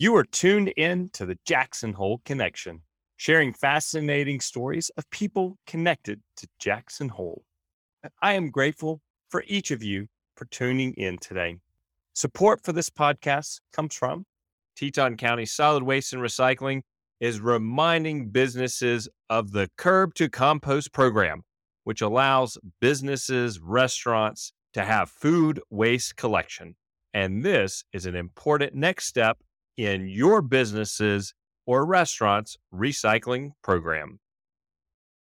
[0.00, 2.82] You are tuned in to the Jackson Hole Connection,
[3.16, 7.42] sharing fascinating stories of people connected to Jackson Hole.
[8.22, 10.06] I am grateful for each of you
[10.36, 11.56] for tuning in today.
[12.14, 14.24] Support for this podcast comes from
[14.76, 16.82] Teton County Solid Waste and Recycling
[17.18, 21.42] is reminding businesses of the Curb to Compost program,
[21.82, 26.76] which allows businesses, restaurants to have food waste collection.
[27.14, 29.38] And this is an important next step
[29.78, 31.32] in your businesses
[31.66, 34.18] or restaurants recycling program.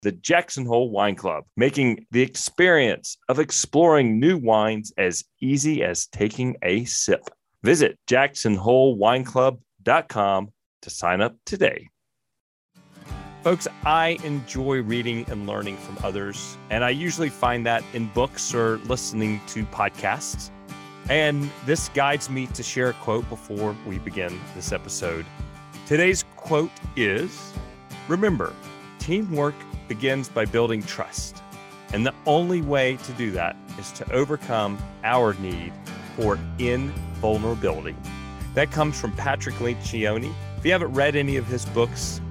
[0.02, 6.08] The Jackson Hole Wine Club, making the experience of exploring new wines as easy as
[6.08, 7.22] taking a sip.
[7.62, 10.48] Visit jacksonholewineclub.com
[10.82, 11.88] to sign up today.
[13.44, 18.54] Folks, I enjoy reading and learning from others, and I usually find that in books
[18.54, 20.50] or listening to podcasts.
[21.12, 25.26] And this guides me to share a quote before we begin this episode.
[25.86, 27.52] Today's quote is
[28.08, 28.54] Remember,
[28.98, 29.54] teamwork
[29.88, 31.42] begins by building trust.
[31.92, 35.74] And the only way to do that is to overcome our need
[36.16, 37.94] for invulnerability.
[38.54, 40.32] That comes from Patrick Lencioni.
[40.56, 42.22] If you haven't read any of his books,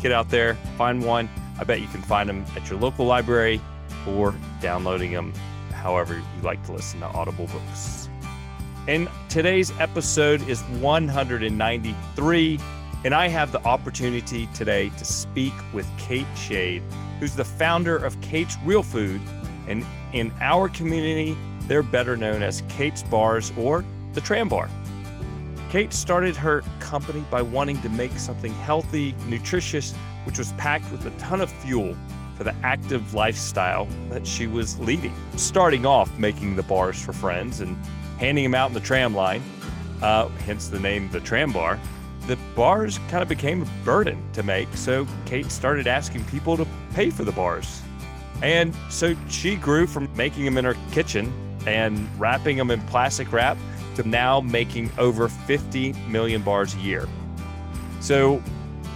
[0.00, 1.28] get out there, find one.
[1.60, 3.60] I bet you can find them at your local library
[4.08, 5.34] or downloading them
[5.70, 8.08] however you like to listen to Audible books.
[8.88, 12.58] And today's episode is 193.
[13.04, 16.82] And I have the opportunity today to speak with Kate Schade,
[17.20, 19.20] who's the founder of Kate's Real Food.
[19.68, 21.36] And in our community,
[21.68, 24.68] they're better known as Kate's Bars or the Tram Bar.
[25.70, 29.94] Kate started her company by wanting to make something healthy, nutritious,
[30.24, 31.96] which was packed with a ton of fuel
[32.36, 35.14] for the active lifestyle that she was leading.
[35.36, 37.76] Starting off making the bars for friends and
[38.22, 39.42] handing them out in the tram line,
[40.00, 41.76] uh, hence the name the tram bar.
[42.28, 46.64] The bars kind of became a burden to make, so Kate started asking people to
[46.94, 47.82] pay for the bars.
[48.40, 51.32] And so she grew from making them in her kitchen
[51.66, 53.58] and wrapping them in plastic wrap
[53.96, 57.08] to now making over 50 million bars a year.
[57.98, 58.40] So,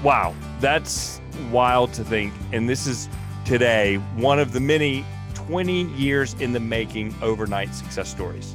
[0.05, 1.21] wow, that's
[1.51, 2.33] wild to think.
[2.53, 3.09] And this is
[3.45, 5.05] today one of the many
[5.35, 8.55] 20 years in the making overnight success stories.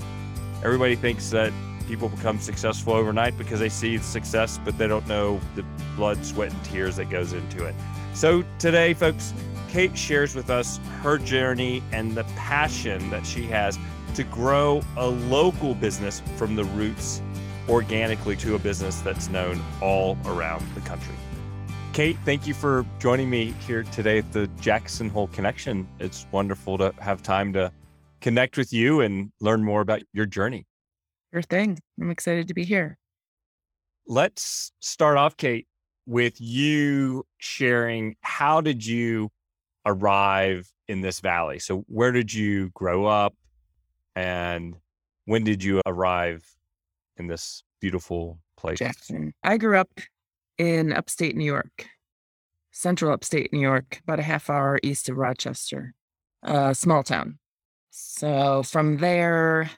[0.63, 1.51] Everybody thinks that
[1.87, 6.23] people become successful overnight because they see the success, but they don't know the blood,
[6.23, 7.75] sweat, and tears that goes into it.
[8.13, 9.33] So today, folks,
[9.69, 13.79] Kate shares with us her journey and the passion that she has
[14.15, 17.21] to grow a local business from the roots
[17.69, 21.15] organically to a business that's known all around the country.
[21.93, 25.87] Kate, thank you for joining me here today at the Jackson Hole Connection.
[25.99, 27.71] It's wonderful to have time to
[28.21, 30.65] connect with you and learn more about your journey.
[31.33, 31.79] Your thing.
[31.99, 32.97] I'm excited to be here.
[34.07, 35.67] Let's start off, Kate,
[36.05, 39.29] with you sharing how did you
[39.85, 41.59] arrive in this valley?
[41.59, 43.33] So, where did you grow up?
[44.15, 44.75] And
[45.25, 46.45] when did you arrive
[47.17, 48.79] in this beautiful place?
[48.79, 49.33] Jackson.
[49.43, 49.89] I grew up
[50.57, 51.87] in upstate New York,
[52.71, 55.93] central upstate New York, about a half hour east of Rochester,
[56.43, 57.39] a small town.
[57.91, 59.69] So from there,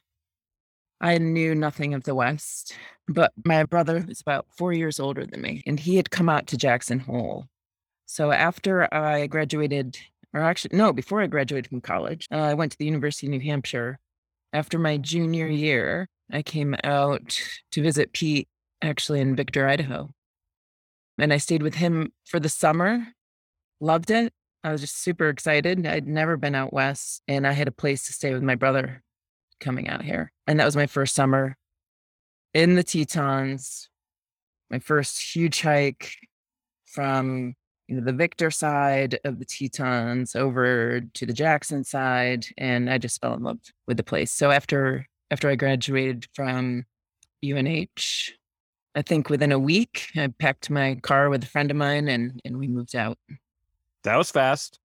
[1.01, 2.75] I knew nothing of the West,
[3.07, 6.47] but my brother was about four years older than me, and he had come out
[6.47, 7.47] to Jackson Hole.
[8.05, 9.97] So after I graduated,
[10.33, 13.31] or actually, no, before I graduated from college, uh, I went to the University of
[13.31, 13.99] New Hampshire
[14.53, 17.41] after my junior year, I came out
[17.71, 18.47] to visit Pete
[18.81, 20.11] actually in Victor, Idaho.
[21.17, 23.07] And I stayed with him for the summer.
[23.79, 24.31] Loved it.
[24.63, 25.85] I was just super excited.
[25.85, 29.03] I'd never been out west and I had a place to stay with my brother
[29.59, 30.31] coming out here.
[30.47, 31.57] And that was my first summer
[32.53, 33.89] in the Tetons,
[34.69, 36.15] my first huge hike
[36.85, 37.55] from
[37.87, 42.97] you know, the Victor side of the Tetons over to the Jackson side, and I
[42.97, 44.31] just fell in love with the place.
[44.31, 46.85] So after after I graduated from
[47.43, 48.31] UNH,
[48.95, 52.39] I think within a week, I packed my car with a friend of mine, and
[52.45, 53.17] and we moved out.
[54.03, 54.79] That was fast.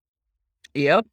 [0.74, 1.06] Yep.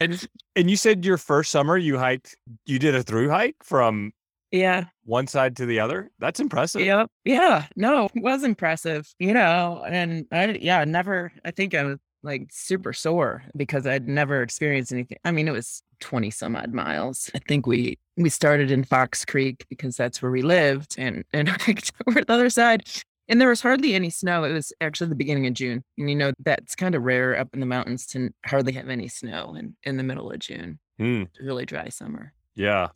[0.00, 2.36] and and you said your first summer you hiked,
[2.66, 4.12] you did a through hike from
[4.50, 4.84] yeah.
[5.04, 6.10] One side to the other.
[6.18, 6.80] That's impressive.
[6.80, 7.10] Yep.
[7.24, 7.66] Yeah.
[7.76, 9.12] No, it was impressive.
[9.18, 14.08] You know, and I yeah, never I think I was like super sore because I'd
[14.08, 15.18] never experienced anything.
[15.24, 17.30] I mean, it was 20 some odd miles.
[17.34, 21.48] I think we we started in Fox Creek because that's where we lived and and
[21.62, 22.88] hiked over the other side.
[23.28, 24.44] And there was hardly any snow.
[24.44, 25.84] It was actually the beginning of June.
[25.98, 29.08] And you know, that's kind of rare up in the mountains to hardly have any
[29.08, 30.78] snow in, in the middle of June.
[31.00, 31.28] Mm.
[31.40, 32.32] Really dry summer.
[32.54, 32.88] Yeah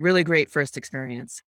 [0.00, 1.42] really great first experience.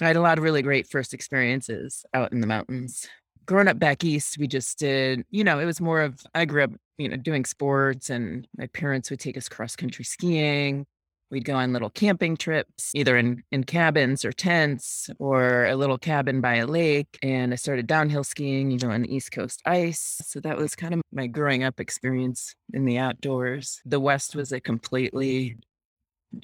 [0.00, 3.08] I had a lot of really great first experiences out in the mountains.
[3.46, 6.64] Growing up back east, we just did, you know, it was more of, I grew
[6.64, 10.86] up, you know, doing sports and my parents would take us cross country skiing.
[11.30, 15.98] We'd go on little camping trips, either in, in cabins or tents or a little
[15.98, 17.18] cabin by a lake.
[17.22, 20.20] And I started downhill skiing, you know, on the East Coast ice.
[20.24, 23.80] So that was kind of my growing up experience in the outdoors.
[23.84, 25.56] The West was a completely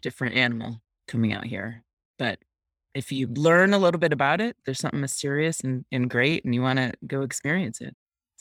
[0.03, 1.82] different animal coming out here.
[2.19, 2.39] But
[2.94, 6.55] if you learn a little bit about it, there's something mysterious and, and great, and
[6.55, 7.94] you want to go experience it.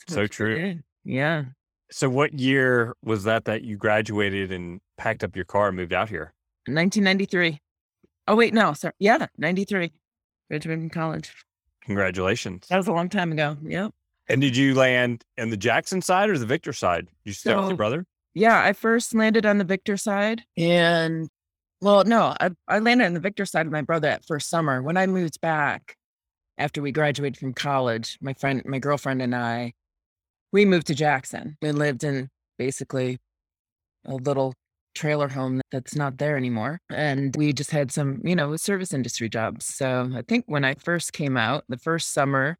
[0.08, 0.78] So true.
[1.04, 1.44] Yeah.
[1.90, 5.92] So, what year was that that you graduated and packed up your car and moved
[5.92, 6.34] out here?
[6.66, 7.60] 1993.
[8.28, 8.94] Oh, wait, no, sorry.
[8.98, 9.92] Yeah, 93.
[10.50, 11.32] Graduated from college.
[11.84, 12.66] Congratulations.
[12.68, 13.56] That was a long time ago.
[13.62, 13.92] Yep.
[14.28, 17.06] And did you land in the Jackson side or the Victor side?
[17.24, 18.04] You stay with your brother?
[18.34, 20.42] Yeah, I first landed on the Victor side.
[20.56, 21.28] And
[21.80, 24.82] well, no, I, I landed on the Victor side with my brother at first summer.
[24.82, 25.96] When I moved back
[26.58, 29.74] after we graduated from college, my friend, my girlfriend and I,
[30.56, 31.58] we moved to Jackson.
[31.60, 33.18] We lived in basically
[34.06, 34.54] a little
[34.94, 36.78] trailer home that's not there anymore.
[36.88, 39.66] And we just had some, you know, service industry jobs.
[39.66, 42.56] So I think when I first came out, the first summer,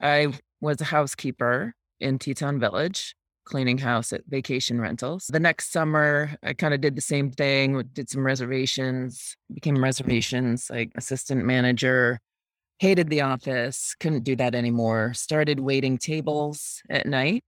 [0.00, 0.28] I
[0.60, 3.16] was a housekeeper in Teton Village
[3.46, 5.26] cleaning house at vacation rentals.
[5.26, 10.70] The next summer, I kind of did the same thing, did some reservations, became reservations,
[10.70, 12.20] like assistant manager,
[12.80, 17.44] hated the office, couldn't do that anymore, started waiting tables at night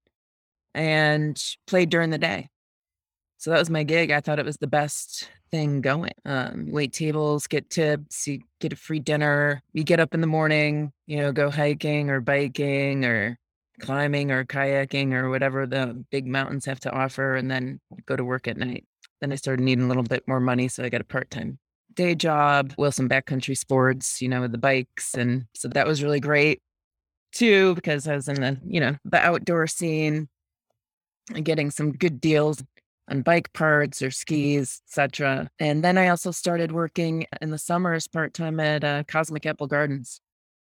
[0.75, 2.51] and played during the day.
[3.39, 4.11] So that was my gig.
[4.11, 6.13] I thought it was the best thing going.
[6.27, 9.63] Um, wait tables, get tips, you get a free dinner.
[9.73, 13.39] You get up in the morning, you know, go hiking or biking or
[13.81, 18.25] climbing or kayaking or whatever the big mountains have to offer, and then go to
[18.25, 18.85] work at night.
[19.23, 21.59] Then I started needing a little bit more money, so I got a part time
[21.95, 26.21] day job, Wilson Backcountry Sports, you know, with the bikes, and so that was really
[26.21, 26.61] great
[27.33, 30.29] too because I was in the you know the outdoor scene
[31.35, 32.63] and getting some good deals
[33.11, 35.51] on bike parts or skis, etc.
[35.59, 39.67] And then I also started working in the summers part time at uh, Cosmic Apple
[39.67, 40.21] Gardens.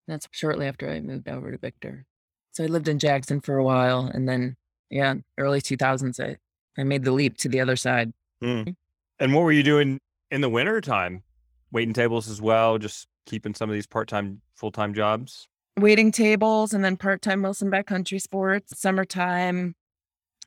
[0.08, 2.04] That's shortly after I moved over to Victor.
[2.52, 4.56] So I lived in Jackson for a while, and then
[4.90, 6.36] yeah, early two thousands, I
[6.78, 8.12] I made the leap to the other side.
[8.42, 8.74] Mm.
[9.18, 10.00] And what were you doing
[10.32, 11.22] in the winter time?
[11.70, 15.46] Waiting tables as well, just keeping some of these part time, full time jobs?
[15.78, 18.80] Waiting tables and then part time Wilson Backcountry Sports.
[18.80, 19.74] Summertime,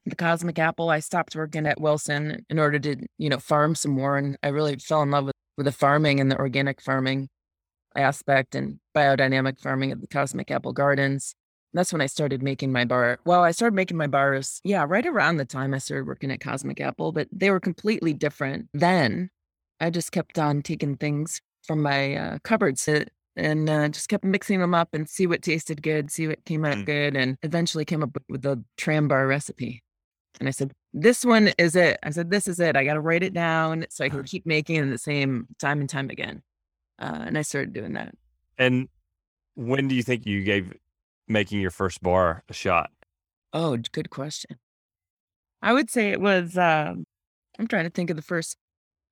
[0.05, 0.89] the Cosmic Apple.
[0.89, 4.49] I stopped working at Wilson in order to you know farm some more, and I
[4.49, 7.29] really fell in love with with the farming and the organic farming
[7.95, 11.33] aspect and biodynamic farming at the Cosmic Apple Gardens.
[11.73, 13.19] That's when I started making my bar.
[13.25, 16.39] Well, I started making my bars, yeah, right around the time I started working at
[16.39, 19.29] Cosmic Apple, but they were completely different then.
[19.79, 23.05] I just kept on taking things from my uh, cupboards uh,
[23.35, 26.63] and uh, just kept mixing them up and see what tasted good, see what came
[26.63, 26.85] out Mm.
[26.85, 29.83] good, and eventually came up with, the tram bar recipe.
[30.39, 31.97] And I said, This one is it.
[32.03, 32.75] I said, This is it.
[32.75, 35.79] I got to write it down so I can keep making it the same time
[35.81, 36.41] and time again.
[36.99, 38.13] Uh, and I started doing that.
[38.57, 38.87] And
[39.55, 40.73] when do you think you gave
[41.27, 42.91] making your first bar a shot?
[43.51, 44.57] Oh, good question.
[45.61, 46.57] I would say it was.
[46.57, 47.05] Um,
[47.57, 48.57] I'm trying to think of the first.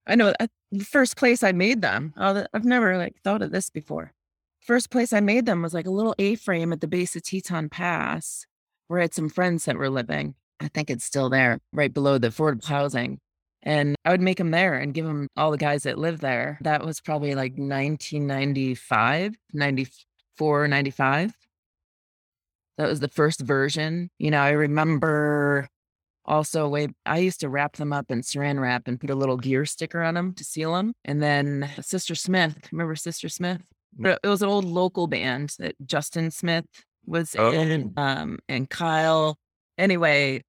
[0.05, 2.13] I know uh, the first place I made them.
[2.17, 4.13] I've never like thought of this before.
[4.59, 7.69] First place I made them was like a little A-frame at the base of Teton
[7.69, 8.45] Pass,
[8.87, 10.35] where I had some friends that were living.
[10.59, 13.19] I think it's still there, right below the affordable housing.
[13.61, 16.57] And I would make them there and give them all the guys that live there.
[16.61, 21.33] That was probably like 1995, 94, 95
[22.78, 24.09] that was the first version.
[24.19, 25.68] You know, I remember
[26.25, 29.37] also way I used to wrap them up in saran wrap and put a little
[29.37, 30.94] gear sticker on them to seal them.
[31.06, 33.61] And then Sister Smith, remember Sister Smith?
[33.99, 36.65] It was an old local band that Justin Smith
[37.06, 37.51] was Oh.
[37.51, 39.37] in, um, and Kyle.
[39.77, 40.42] Anyway,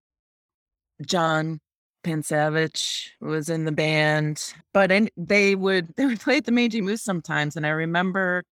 [1.06, 1.60] John
[2.04, 6.80] Pansavich was in the band, but in, they would they would play at the Mangy
[6.80, 7.56] Moose sometimes.
[7.56, 8.44] And I remember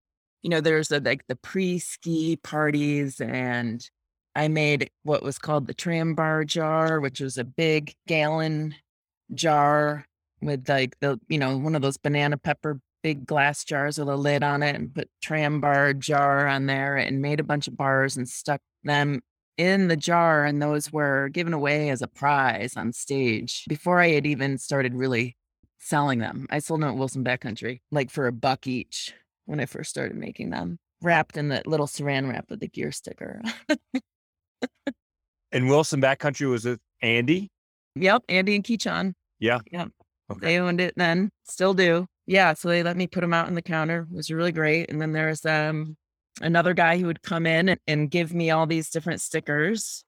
[0.41, 3.87] you know, there's a, like the pre-ski parties and
[4.35, 8.75] I made what was called the tram bar jar, which was a big gallon
[9.33, 10.05] jar
[10.41, 14.15] with like the, you know, one of those banana pepper big glass jars with a
[14.15, 17.75] lid on it and put tram bar jar on there and made a bunch of
[17.75, 19.21] bars and stuck them
[19.57, 20.45] in the jar.
[20.45, 24.93] And those were given away as a prize on stage before I had even started
[24.93, 25.35] really
[25.79, 26.47] selling them.
[26.49, 29.13] I sold them at Wilson Backcountry, like for a buck each
[29.45, 32.91] when I first started making them, wrapped in that little saran wrap with the gear
[32.91, 33.41] sticker.
[35.51, 37.49] And Wilson Backcountry was with Andy.
[37.95, 39.13] yep, Andy and Keechon.
[39.39, 39.59] Yeah.
[39.71, 39.89] Yep.
[40.31, 40.39] Okay.
[40.39, 42.05] They owned it then, still do.
[42.25, 44.07] yeah, so they let me put them out on the counter.
[44.09, 44.89] It was really great.
[44.89, 45.97] And then there's um
[46.41, 50.05] another guy who would come in and, and give me all these different stickers.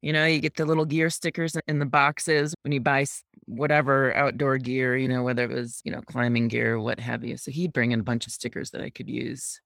[0.00, 3.04] You know, you get the little gear stickers in the boxes when you buy
[3.44, 7.24] whatever outdoor gear, you know, whether it was, you know, climbing gear or what have
[7.24, 7.36] you.
[7.36, 9.60] So he'd bring in a bunch of stickers that I could use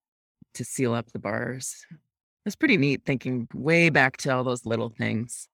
[0.55, 1.87] to seal up the bars.
[2.45, 5.49] It's pretty neat thinking way back to all those little things,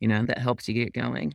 [0.00, 1.34] you know, that helped you get going.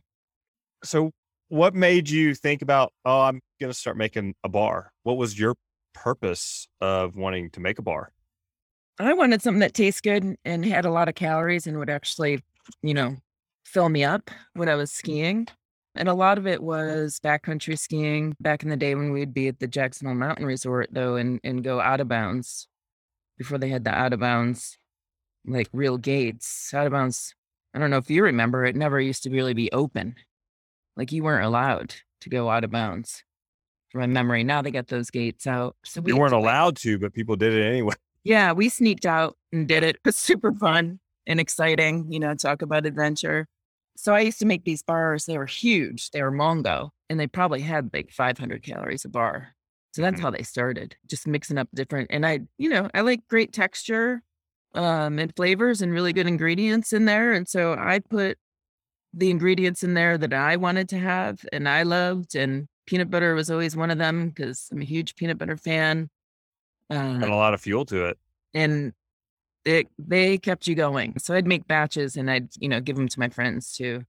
[0.84, 1.12] So,
[1.48, 4.90] what made you think about, oh, I'm going to start making a bar?
[5.02, 5.54] What was your
[5.94, 8.12] purpose of wanting to make a bar?
[8.98, 12.42] I wanted something that tastes good and had a lot of calories and would actually,
[12.82, 13.16] you know,
[13.64, 14.98] fill me up when I was mm-hmm.
[14.98, 15.48] skiing.
[15.94, 16.66] And a lot of it mm-hmm.
[16.66, 20.46] was backcountry skiing back in the day when we'd be at the Jackson Hole Mountain
[20.46, 22.68] Resort, though, and, and go out of bounds
[23.38, 24.78] before they had the out of bounds,
[25.46, 26.72] like real gates.
[26.74, 27.34] Out of bounds,
[27.74, 30.16] I don't know if you remember, it never used to really be open.
[30.96, 33.24] Like you weren't allowed to go out of bounds
[33.90, 34.44] from my memory.
[34.44, 35.76] Now they got those gates out.
[35.84, 37.94] So we weren't allowed to, but people did it anyway.
[38.24, 39.96] Yeah, we sneaked out and did it.
[39.96, 43.48] It was super fun and exciting, you know, talk about adventure.
[43.96, 45.24] So I used to make these bars.
[45.24, 46.10] They were huge.
[46.10, 49.56] They were Mongo, and they probably had like 500 calories a bar.
[49.92, 50.22] So that's mm-hmm.
[50.22, 52.12] how they started, just mixing up different.
[52.12, 54.22] And I, you know, I like great texture
[54.74, 57.32] um, and flavors and really good ingredients in there.
[57.32, 58.38] And so I put
[59.14, 62.34] the ingredients in there that I wanted to have and I loved.
[62.34, 66.08] And peanut butter was always one of them because I'm a huge peanut butter fan.
[66.90, 68.18] Uh, and a lot of fuel to it.
[68.54, 68.92] And
[69.64, 71.18] it they kept you going.
[71.18, 74.04] So I'd make batches and I'd, you know, give them to my friends too.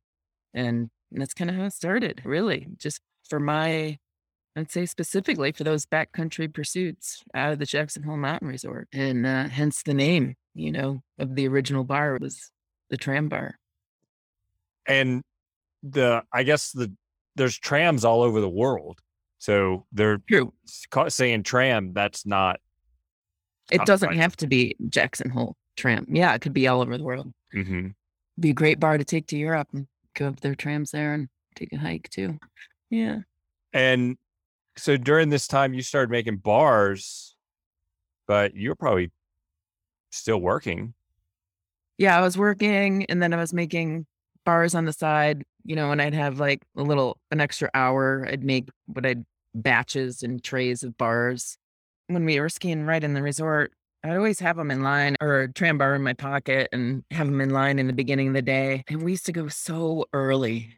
[0.54, 2.68] And that's kind of how it started, really.
[2.78, 3.98] Just for my
[4.56, 8.88] I'd say specifically for those backcountry pursuits out of the Jackson Hole Mountain Resort.
[8.94, 12.52] And uh, hence the name, you know, of the original bar was
[12.90, 13.58] the tram bar.
[14.88, 15.24] And
[15.82, 16.92] the I guess the
[17.36, 19.00] there's trams all over the world.
[19.40, 20.54] So they're True.
[21.10, 22.60] saying tram, that's not
[23.72, 24.18] it doesn't right.
[24.18, 26.06] have to be Jackson Hole tram.
[26.10, 27.32] Yeah, it could be all over the world.
[27.56, 27.90] Mm-hmm.
[28.40, 31.28] Be a great bar to take to Europe and go up their trams there and
[31.56, 32.38] take a hike too.
[32.90, 33.20] Yeah.
[33.72, 34.18] And
[34.78, 37.36] so during this time, you started making bars,
[38.28, 39.12] but you're probably
[40.18, 40.94] still working.
[41.98, 44.06] Yeah, I was working and then I was making
[44.46, 48.28] bars on the side, you know, and I'd have like a little, an extra hour.
[48.30, 49.24] I'd make what I'd
[49.56, 51.58] batches and trays of bars
[52.08, 55.42] when we were skiing right in the resort, I'd always have them in line or
[55.42, 58.34] a tram bar in my pocket and have them in line in the beginning of
[58.34, 58.84] the day.
[58.88, 60.78] And we used to go so early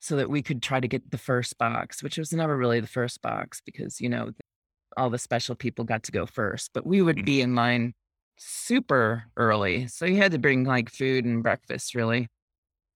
[0.00, 2.86] so that we could try to get the first box, which was never really the
[2.86, 4.32] first box because, you know,
[4.96, 6.70] all the special people got to go first.
[6.74, 7.24] But we would mm.
[7.24, 7.94] be in line
[8.40, 9.86] super early.
[9.88, 12.28] So you had to bring like food and breakfast really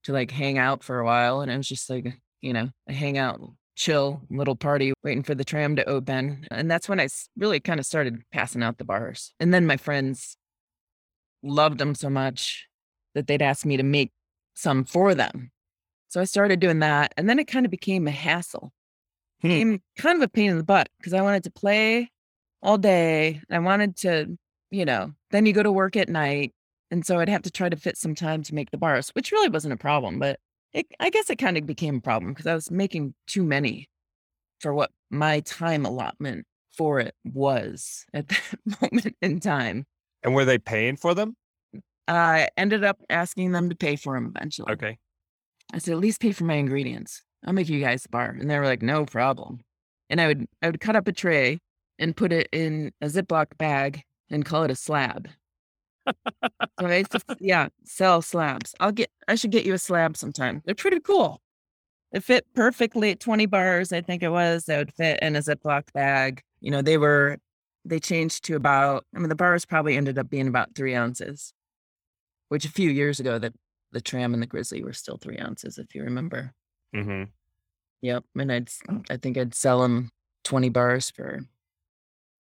[0.05, 1.41] to like hang out for a while.
[1.41, 3.41] And it was just like, you know, a hangout
[3.77, 6.47] chill little party waiting for the tram to open.
[6.51, 9.35] And that's when I really kind of started passing out the bars.
[9.39, 10.37] And then my friends
[11.43, 12.67] loved them so much
[13.15, 14.13] that they'd ask me to make
[14.55, 15.51] some for them.
[16.09, 17.13] So I started doing that.
[17.17, 18.73] And then it kind of became a hassle.
[19.43, 19.49] Hmm.
[19.49, 22.11] Became kind of a pain in the butt because I wanted to play
[22.63, 23.43] all day.
[23.51, 24.39] I wanted to,
[24.71, 26.53] you know, then you go to work at night.
[26.91, 29.33] And so I'd have to try to fit some time to make the bars, which
[29.33, 30.19] really wasn't a problem.
[30.19, 30.39] But
[30.73, 33.89] it, I guess it kind of became a problem because I was making too many
[34.61, 39.87] for what my time allotment for it was at that moment in time.
[40.23, 41.37] And were they paying for them?
[42.07, 44.73] I ended up asking them to pay for them eventually.
[44.73, 44.99] Okay.
[45.73, 47.23] I said, at least pay for my ingredients.
[47.47, 48.37] I'll make you guys a bar.
[48.39, 49.61] And they were like, no problem.
[50.11, 51.59] And I would I would cut up a tray
[51.99, 54.03] and put it in a Ziploc bag
[54.35, 55.29] and call it a slab
[56.81, 57.05] so I
[57.41, 58.75] yeah, sell slabs.
[58.81, 60.63] I'll get I should get you a slab sometime.
[60.65, 61.41] They're pretty cool.
[62.13, 64.67] It fit perfectly at 20 bars, I think it was.
[64.67, 66.43] That would fit in a Ziploc bag.
[66.61, 67.39] You know, they were
[67.85, 71.53] they changed to about I mean the bars probably ended up being about three ounces.
[72.49, 73.53] Which a few years ago that
[73.93, 76.53] the tram and the grizzly were still three ounces, if you remember.
[76.95, 77.25] Mm-hmm.
[78.03, 78.25] Yep.
[78.37, 78.69] And I'd
[79.11, 80.11] I think I'd sell them
[80.45, 81.41] 20 bars for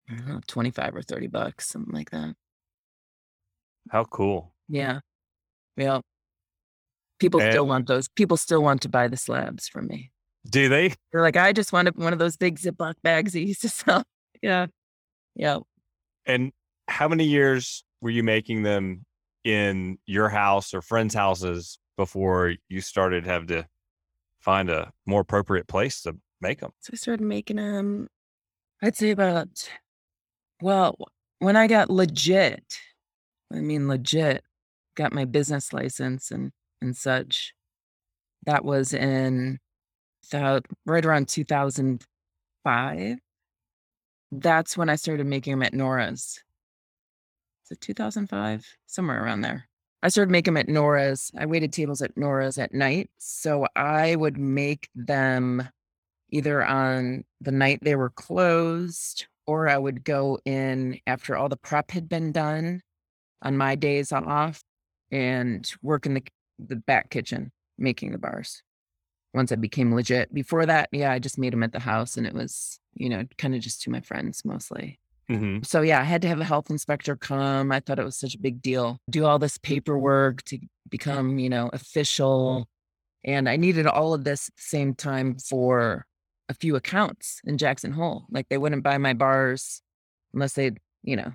[0.09, 2.33] I don't know, 25 or 30 bucks, something like that.
[3.89, 4.53] How cool.
[4.67, 4.99] Yeah.
[5.75, 5.99] Yeah.
[7.19, 8.07] People still want those.
[8.09, 10.11] People still want to buy the slabs from me.
[10.49, 10.93] do they?
[11.11, 14.03] They're like, I just wanted one of those big Ziploc bags he used to sell.
[14.41, 14.67] Yeah.
[15.35, 15.59] Yeah.
[16.25, 16.51] And
[16.87, 19.05] how many years were you making them
[19.43, 23.65] in your house or friends' houses before you started have to
[24.39, 26.71] find a more appropriate place to make them?
[26.79, 28.07] So I started making them,
[28.81, 29.69] I'd say about,
[30.61, 30.95] well,
[31.39, 32.79] when I got legit,
[33.53, 34.43] I mean, legit
[34.95, 37.53] got my business license and and such.
[38.45, 39.59] That was in
[40.31, 43.17] the, right around 2005.
[44.31, 46.41] that's when I started making them at Nora's.
[47.69, 48.65] It 2005?
[48.85, 49.67] Somewhere around there.
[50.01, 51.31] I started making them at Nora's.
[51.37, 53.09] I waited tables at Nora's at night.
[53.17, 55.67] So I would make them
[56.29, 61.57] either on the night they were closed or I would go in after all the
[61.57, 62.81] prep had been done
[63.41, 64.61] on my days off
[65.11, 66.23] and work in the,
[66.59, 68.61] the back kitchen making the bars
[69.33, 70.33] once I became legit.
[70.33, 73.23] Before that, yeah, I just made them at the house and it was, you know,
[73.37, 74.99] kind of just to my friends mostly.
[75.29, 77.71] hmm So yeah, I had to have a health inspector come.
[77.71, 78.97] I thought it was such a big deal.
[79.09, 82.67] Do all this paperwork to become, you know, official.
[83.23, 86.06] And I needed all of this at the same time for
[86.49, 88.25] a few accounts in Jackson Hole.
[88.29, 89.81] Like they wouldn't buy my bars
[90.33, 90.71] unless they,
[91.03, 91.33] you know,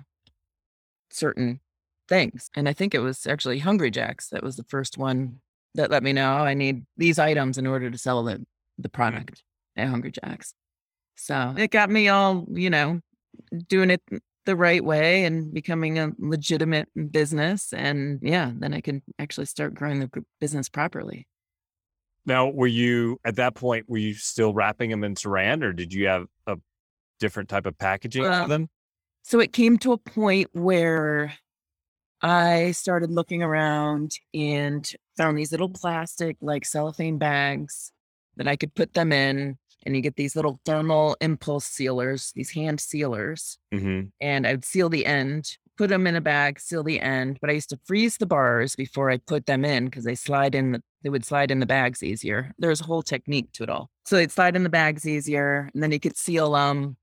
[1.11, 1.59] certain
[2.07, 2.49] things.
[2.55, 5.39] And I think it was actually Hungry Jacks that was the first one
[5.75, 8.45] that let me know "Oh, I need these items in order to sell the,
[8.77, 9.43] the product
[9.75, 10.53] at Hungry Jacks.
[11.15, 12.99] So it got me all, you know,
[13.67, 14.01] doing it
[14.45, 17.73] the right way and becoming a legitimate business.
[17.73, 21.27] And yeah, then I can actually start growing the business properly.
[22.25, 23.89] Now, were you at that point?
[23.89, 26.57] Were you still wrapping them in Saran, or did you have a
[27.19, 28.69] different type of packaging Uh, for them?
[29.23, 31.33] So it came to a point where
[32.21, 37.91] I started looking around and found these little plastic, like cellophane bags
[38.37, 39.57] that I could put them in.
[39.85, 43.57] And you get these little thermal impulse sealers, these hand sealers.
[43.73, 47.37] hmm and I'd seal the end, put them in a bag, seal the end.
[47.41, 50.55] But I used to freeze the bars before I put them in because they slide
[50.55, 50.73] in.
[50.73, 52.53] The, they would slide in the bags easier.
[52.57, 53.89] There's a whole technique to it all.
[54.05, 56.97] So they'd slide in the bags easier, and then you could seal them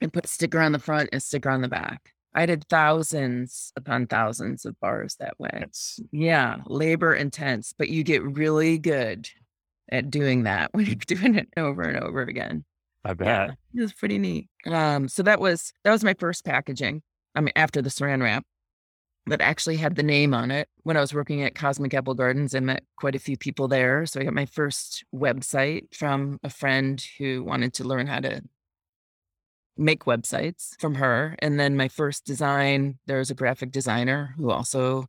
[0.00, 2.12] and put a sticker on the front and a sticker on the back.
[2.34, 5.50] I did thousands upon thousands of bars that way.
[5.54, 9.28] It's Yeah, labor intense, but you get really good
[9.90, 12.64] at doing that when you're doing it over and over again.
[13.04, 13.26] I bet.
[13.72, 14.48] Yeah, it was pretty neat.
[14.66, 17.02] Um, so that was that was my first packaging.
[17.36, 18.44] I mean, after the saran wrap,
[19.26, 20.68] that actually had the name on it.
[20.84, 24.06] When I was working at Cosmic Apple Gardens, I met quite a few people there.
[24.06, 28.42] So I got my first website from a friend who wanted to learn how to
[29.76, 31.36] make websites from her.
[31.40, 35.06] And then my first design, there was a graphic designer who also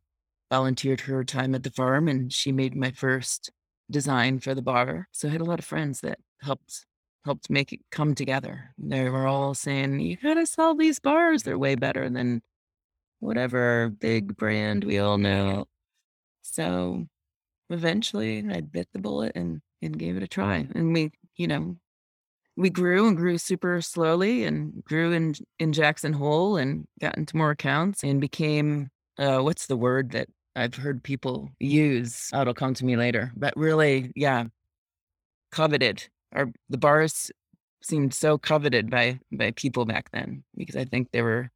[0.50, 3.50] volunteered her time at the farm, and she made my first
[3.90, 5.08] design for the bar.
[5.12, 6.86] So I had a lot of friends that helped
[7.28, 8.74] helped make it come together.
[8.78, 11.42] They were all saying, "You gotta sell these bars.
[11.42, 12.42] They're way better than
[13.20, 15.66] whatever big brand we all know."
[16.42, 17.06] So
[17.70, 20.66] eventually, I bit the bullet and and gave it a try.
[20.74, 21.76] And we, you know,
[22.56, 27.36] we grew and grew super slowly and grew in in Jackson Hole and got into
[27.36, 32.30] more accounts and became uh, what's the word that I've heard people use?
[32.32, 33.32] Oh, it'll come to me later.
[33.36, 34.46] But really, yeah,
[35.52, 36.08] coveted.
[36.32, 37.30] Our the bars
[37.82, 41.50] seemed so coveted by by people back then because I think they were,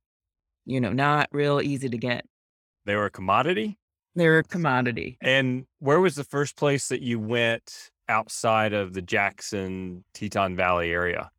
[0.65, 2.25] you know, not real easy to get.
[2.85, 3.79] They were a commodity.
[4.15, 5.17] They were a commodity.
[5.21, 10.91] And where was the first place that you went outside of the Jackson Teton Valley
[10.91, 11.31] area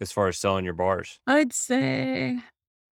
[0.00, 1.18] as far as selling your bars?
[1.26, 2.40] I'd say,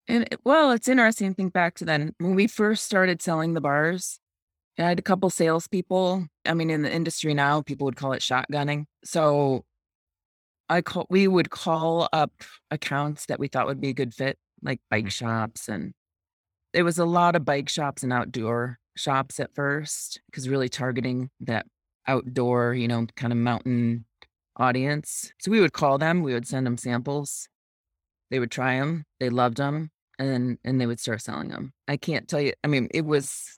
[0.07, 3.53] and it- well, it's interesting to think back to then when we first started selling
[3.53, 4.19] the bars.
[4.79, 6.27] I had a couple salespeople.
[6.45, 8.85] I mean, in the industry now, people would call it shotgunning.
[9.03, 9.65] So
[10.69, 12.31] I call we would call up
[12.71, 15.09] accounts that we thought would be a good fit, like bike mm-hmm.
[15.09, 15.93] shops, and
[16.73, 21.29] it was a lot of bike shops and outdoor shops at first, because really targeting
[21.41, 21.65] that
[22.07, 24.05] outdoor, you know, kind of mountain
[24.57, 25.31] audience.
[25.39, 27.47] So we would call them, we would send them samples,
[28.31, 31.73] they would try them, they loved them, and and they would start selling them.
[31.87, 32.53] I can't tell you.
[32.63, 33.57] I mean, it was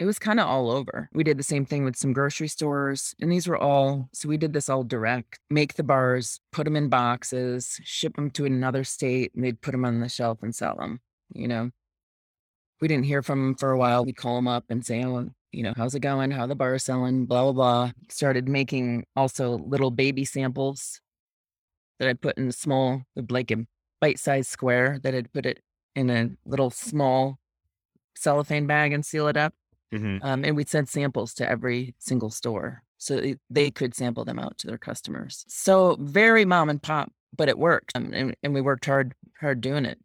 [0.00, 1.10] it was kind of all over.
[1.12, 4.38] We did the same thing with some grocery stores, and these were all so we
[4.38, 5.38] did this all direct.
[5.50, 9.72] Make the bars, put them in boxes, ship them to another state, and they'd put
[9.72, 11.00] them on the shelf and sell them.
[11.34, 11.70] You know,
[12.80, 14.06] we didn't hear from them for a while.
[14.06, 16.30] We'd call them up and say, "Oh, you know, how's it going?
[16.30, 17.92] How the bar selling?" Blah blah blah.
[18.08, 20.98] Started making also little baby samples
[21.98, 23.66] that I put in a small, like a
[24.00, 25.60] bite-sized square that I'd put it
[25.94, 27.38] in a little small
[28.16, 29.52] cellophane bag and seal it up.
[29.92, 34.38] Hmm Um, and we'd send samples to every single store so they- could sample them
[34.38, 35.44] out to their customers.
[35.48, 37.92] So very mom and pop, but it worked.
[37.94, 39.98] Um, and, and we worked hard, hard doing it.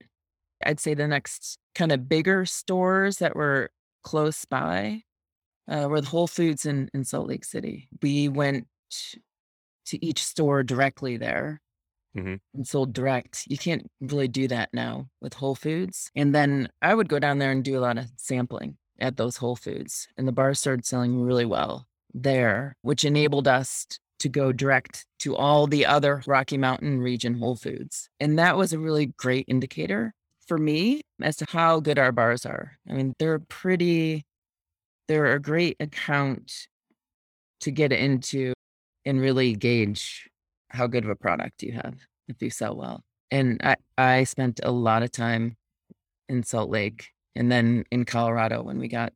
[0.65, 3.69] I'd say the next kind of bigger stores that were
[4.04, 5.04] close by
[5.67, 7.89] uh, were the Whole Foods in, in Salt Lake City.
[8.02, 8.67] We went
[9.88, 11.62] to each store directly there
[12.15, 12.39] Mhm.
[12.54, 13.43] and sold direct.
[13.48, 16.12] You can't really do that now with Whole Foods.
[16.15, 19.38] And then I would go down there and do a lot of sampling at those
[19.38, 20.08] Whole Foods.
[20.17, 23.88] And the bars started selling really well there, which enabled us
[24.19, 28.10] to go direct to all the other Rocky Mountain region Whole Foods.
[28.19, 30.13] And that was a really great indicator
[30.47, 32.77] for me as to how good our bars are.
[32.89, 34.25] I mean, they're pretty,
[35.08, 36.67] they're a great account
[37.62, 38.53] to get into
[39.05, 40.29] and really gauge
[40.69, 41.95] how good of a product you have
[42.27, 43.03] if you sell well.
[43.31, 45.58] And I, I spent a lot of time
[46.29, 49.13] in Salt Lake and then in Colorado when we got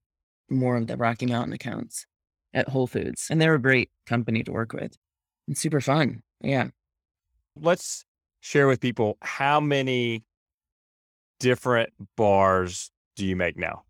[0.49, 2.05] more of the Rocky Mountain accounts
[2.53, 3.27] at Whole Foods.
[3.29, 4.97] And they're a great company to work with
[5.47, 6.21] and super fun.
[6.41, 6.69] Yeah.
[7.55, 8.05] Let's
[8.41, 10.23] share with people how many
[11.39, 13.83] different bars do you make now?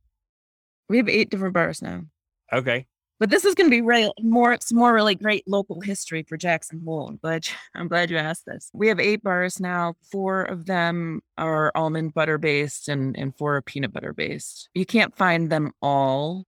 [0.88, 2.04] We have eight different bars now.
[2.52, 2.88] Okay.
[3.20, 4.54] But this is going to be real more.
[4.54, 7.18] It's more really great local history for Jackson Hole.
[7.22, 8.70] But I'm glad you asked this.
[8.74, 9.96] We have eight bars now.
[10.12, 14.70] Four of them are almond butter based, and and four are peanut butter based.
[14.74, 16.46] You can't find them all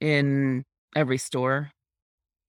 [0.00, 1.70] in every store.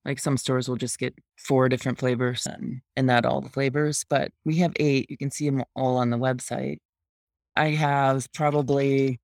[0.06, 4.06] Like some stores will just get four different flavors and, and not all the flavors,
[4.10, 5.10] but we have eight.
[5.10, 6.80] You can see them all on the website.
[7.56, 9.22] I have probably,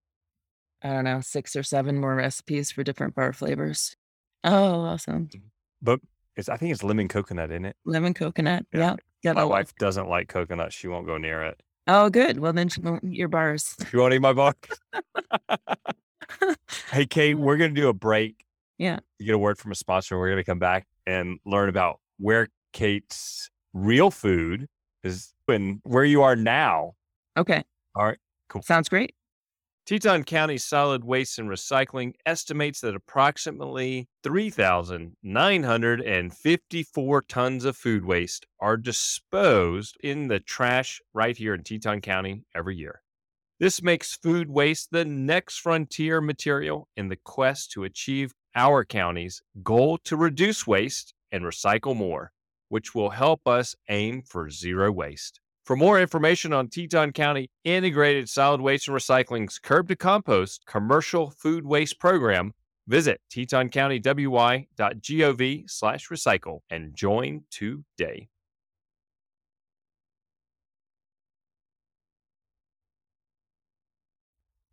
[0.82, 3.98] I don't know, six or seven more recipes for different bar flavors.
[4.44, 5.28] Oh, awesome.
[5.28, 5.48] Mm-hmm.
[5.82, 6.00] But
[6.36, 7.76] it's I think it's lemon coconut in it.
[7.86, 8.66] Lemon coconut.
[8.74, 8.96] Yeah.
[9.24, 9.34] yeah.
[9.34, 10.74] My wife doesn't like coconut.
[10.74, 11.62] She won't go near it.
[11.88, 12.40] Oh, good.
[12.40, 13.76] Well, then she won't eat your bars.
[13.92, 14.54] You want to eat my bar?
[16.92, 18.46] hey, Kate, we're going to do a break.
[18.78, 19.00] Yeah.
[19.18, 20.20] You get a word from a sponsor.
[20.20, 24.68] We're going to come back and learn about where Kate's real food
[25.04, 26.94] is and where you are now.
[27.36, 27.64] Okay.
[27.96, 28.20] All right.
[28.50, 28.62] Cool.
[28.62, 29.16] Sounds great.
[29.90, 38.78] Teton County Solid Waste and Recycling estimates that approximately 3,954 tons of food waste are
[38.78, 43.02] disposed in the trash right here in Teton County every year.
[43.60, 49.42] This makes food waste the next frontier material in the quest to achieve our county's
[49.64, 52.32] goal to reduce waste and recycle more,
[52.68, 55.40] which will help us aim for zero waste.
[55.70, 61.30] For more information on Teton County Integrated Solid Waste and Recycling's Curb to Compost commercial
[61.30, 62.54] food waste program,
[62.88, 68.30] visit tetoncountywy.gov slash recycle and join today.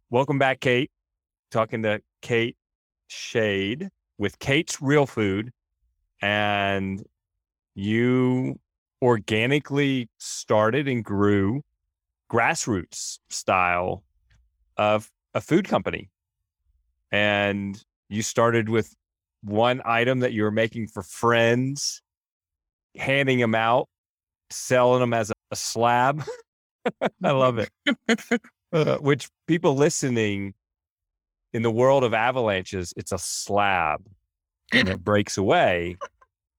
[0.08, 0.90] Welcome back, Kate.
[1.50, 2.56] Talking to Kate
[3.10, 5.52] Schade with Kate's Real Food.
[6.22, 7.04] And
[7.74, 8.58] you
[9.02, 11.62] organically started and grew
[12.30, 14.02] grassroots style
[14.76, 16.10] of a food company.
[17.12, 18.94] And you started with
[19.42, 22.02] one item that you were making for friends,
[22.96, 23.88] handing them out,
[24.50, 26.24] selling them as a, a slab.
[27.22, 27.70] I love it.
[28.72, 30.52] Uh, which people listening
[31.52, 34.04] in the world of avalanches, it's a slab
[34.72, 35.96] and it breaks away,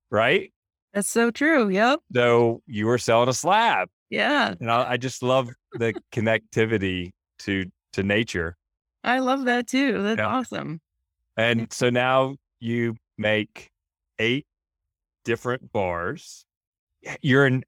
[0.09, 0.51] right?
[0.93, 1.69] That's so true.
[1.69, 1.99] Yep.
[2.13, 3.89] So you were selling a slab.
[4.09, 4.55] Yeah.
[4.59, 8.55] And I, I just love the connectivity to to nature.
[9.03, 10.01] I love that too.
[10.03, 10.27] That's yeah.
[10.27, 10.81] awesome.
[11.35, 13.69] And so now you make
[14.19, 14.45] eight
[15.23, 16.45] different bars.
[17.21, 17.63] You're in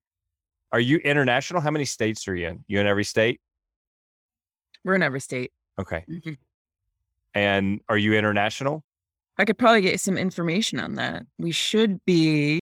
[0.71, 1.62] are you international?
[1.62, 2.63] How many states are you in?
[2.67, 3.41] You in every state?
[4.84, 5.51] We're in every state.
[5.79, 6.05] Okay.
[6.10, 6.34] Mm-hmm.
[7.34, 8.84] And are you international?
[9.38, 11.23] I could probably get some information on that.
[11.38, 12.59] We should be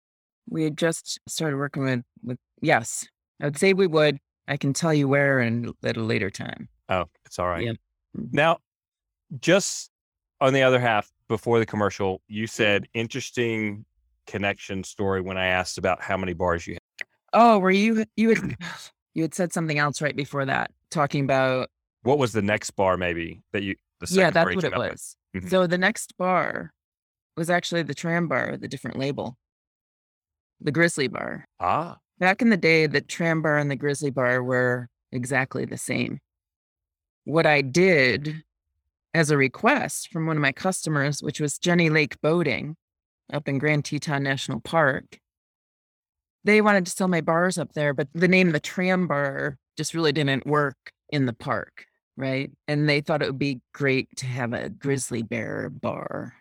[0.49, 3.07] we had just started working with with yes.
[3.41, 4.17] I would say we would.
[4.47, 6.69] I can tell you where and at a later time.
[6.89, 7.65] Oh, it's all right.
[7.65, 7.71] Yeah.
[8.15, 8.27] Mm-hmm.
[8.31, 8.59] Now,
[9.39, 9.89] just
[10.39, 13.85] on the other half, before the commercial, you said interesting
[14.27, 17.07] connection story when I asked about how many bars you had.
[17.33, 18.55] Oh, were you you had
[19.13, 21.69] you had said something else right before that, talking about
[22.03, 23.75] what was the next bar maybe that you
[24.09, 25.15] yeah that's what it was.
[25.35, 25.47] Mm-hmm.
[25.47, 26.71] So the next bar
[27.35, 29.37] was actually the tram bar, the different label
[30.61, 31.45] the Grizzly Bar.
[31.59, 31.97] Ah.
[32.19, 36.19] Back in the day, the Tram Bar and the Grizzly Bar were exactly the same.
[37.25, 38.43] What I did
[39.13, 42.75] as a request from one of my customers, which was Jenny Lake Boating
[43.31, 45.19] up in Grand Teton National Park,
[46.43, 49.93] they wanted to sell my bars up there, but the name the Tram Bar just
[49.93, 50.77] really didn't work
[51.09, 52.51] in the park, right?
[52.67, 56.35] And they thought it would be great to have a grizzly bear bar.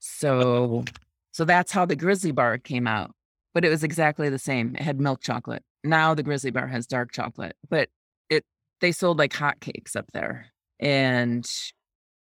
[0.00, 0.84] So
[1.32, 3.12] so that's how the grizzly bar came out
[3.58, 4.76] but it was exactly the same.
[4.76, 5.64] It had milk chocolate.
[5.82, 7.88] Now the Grizzly Bar has dark chocolate, but
[8.30, 8.44] it
[8.80, 11.44] they sold like hotcakes up there, and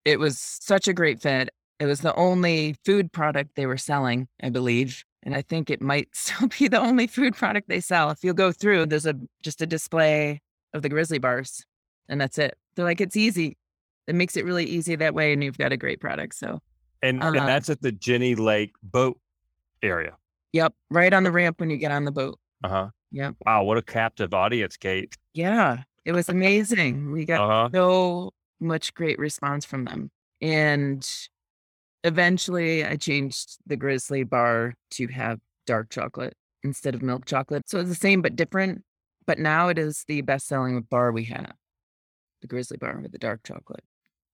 [0.04, 1.52] it was such a great fit.
[1.80, 5.80] It was the only food product they were selling, I believe, and I think it
[5.80, 8.10] might still be the only food product they sell.
[8.10, 10.42] If you go through, there's a just a display
[10.74, 11.64] of the Grizzly Bars,
[12.10, 12.58] and that's it.
[12.76, 13.60] They're like it's easy.
[14.08, 16.34] It makes it really easy that way, and you've got a great product.
[16.34, 16.64] So,
[17.04, 19.20] and uh, and that's at the Jenny Lake boat
[19.84, 20.18] area.
[20.54, 20.74] Yep.
[20.90, 22.40] Right on the ramp when you get on the boat.
[22.64, 22.88] Uh huh.
[23.12, 23.36] Yep.
[23.46, 25.16] Wow, what a captive audience, Kate.
[25.34, 25.84] Yeah.
[26.06, 27.12] It was amazing.
[27.12, 27.70] We got Uh huh.
[27.74, 30.10] so much great response from them.
[30.42, 31.08] And
[32.04, 36.34] eventually I changed the Grizzly bar to have dark chocolate
[36.64, 37.70] instead of milk chocolate.
[37.70, 38.84] So it's the same but different.
[39.26, 41.54] But now it is the best selling bar we have
[42.42, 43.84] the Grizzly bar with the dark chocolate.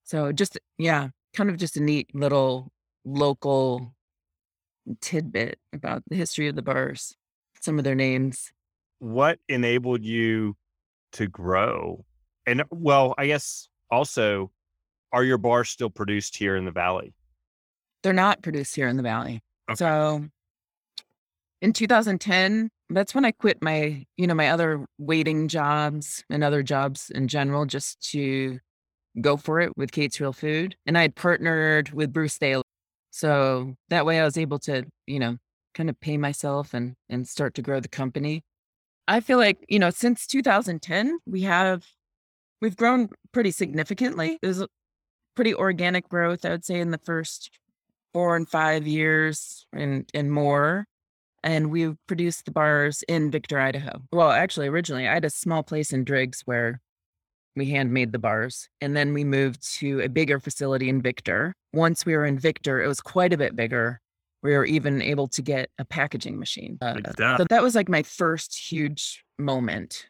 [0.03, 2.71] So just, yeah, kind of just a neat little
[3.05, 3.93] local
[5.01, 7.15] tidbit about the history of the bars,
[7.59, 8.51] some of their names.
[8.99, 10.55] What enabled you
[11.13, 12.05] to grow?
[12.45, 14.51] And uh, well, I guess also,
[15.11, 17.13] are your bars still produced here in the valley?
[18.01, 19.41] They're not produced here in the valley.
[19.69, 19.77] Okay.
[19.77, 20.25] So
[21.61, 26.63] in 2010, that's when I quit my, you know, my other waiting jobs and other
[26.63, 28.59] jobs in general just to
[29.21, 30.75] go for it with Kate's Real Food.
[30.85, 32.63] And I had partnered with Bruce Daly.
[33.13, 35.37] So that way I was able to, you know,
[35.75, 38.43] kind of pay myself and and start to grow the company.
[39.07, 41.85] I feel like, you know, since 2010, we have
[42.59, 44.39] we've grown pretty significantly.
[44.41, 44.63] There's
[45.35, 47.51] pretty organic growth, I would say, in the first
[48.15, 50.87] four and five years and and more.
[51.43, 54.01] And we produced the bars in Victor, Idaho.
[54.11, 56.81] Well, actually, originally I had a small place in Driggs where
[57.55, 58.67] we handmade the bars.
[58.81, 61.55] And then we moved to a bigger facility in Victor.
[61.73, 63.99] Once we were in Victor, it was quite a bit bigger.
[64.41, 66.77] We were even able to get a packaging machine.
[66.81, 67.37] Uh, stuff.
[67.37, 70.07] so that was like my first huge moment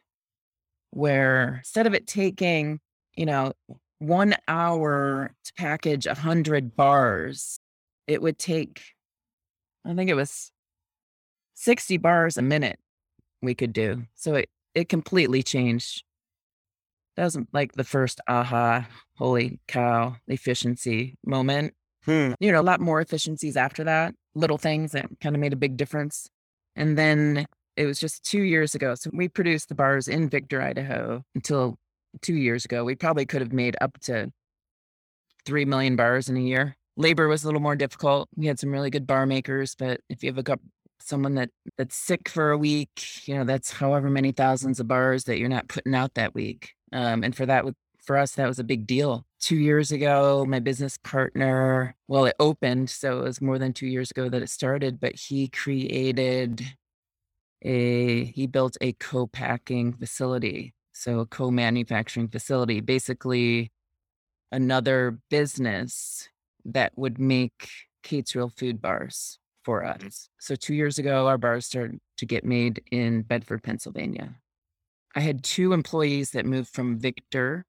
[0.90, 2.80] where instead of it taking,
[3.16, 3.52] you know,
[3.98, 7.58] one hour to package a hundred bars,
[8.06, 8.82] it would take,
[9.84, 10.50] I think it was
[11.54, 12.78] 60 bars a minute
[13.42, 14.04] we could do.
[14.14, 16.04] So it, it completely changed.
[17.16, 21.74] That was like the first aha, holy cow, efficiency moment.
[22.04, 22.32] Hmm.
[22.40, 25.56] You know, a lot more efficiencies after that, little things that kind of made a
[25.56, 26.28] big difference.
[26.76, 27.46] And then
[27.76, 28.94] it was just two years ago.
[28.94, 31.76] So we produced the bars in Victor, Idaho until
[32.20, 32.84] two years ago.
[32.84, 34.30] We probably could have made up to
[35.46, 36.76] 3 million bars in a year.
[36.96, 38.28] Labor was a little more difficult.
[38.36, 40.42] We had some really good bar makers, but if you have a
[41.04, 45.24] someone that that's sick for a week, you know, that's however many thousands of bars
[45.24, 46.74] that you're not putting out that week.
[46.92, 47.64] Um, and for that,
[48.02, 49.26] for us, that was a big deal.
[49.40, 53.86] Two years ago, my business partner, well, it opened, so it was more than two
[53.86, 56.62] years ago that it started, but he created
[57.62, 60.74] a, he built a co-packing facility.
[60.92, 63.72] So a co-manufacturing facility, basically
[64.52, 66.28] another business
[66.64, 67.68] that would make
[68.02, 70.06] Kate's Real Food bars for mm-hmm.
[70.06, 70.28] us.
[70.38, 74.36] So two years ago, our bars started to get made in Bedford, Pennsylvania.
[75.14, 77.64] I had two employees that moved from Victor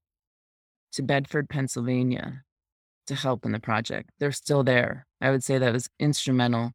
[0.94, 2.44] to Bedford, Pennsylvania
[3.08, 4.10] to help in the project.
[4.20, 5.06] They're still there.
[5.22, 6.72] I would say that was instrumental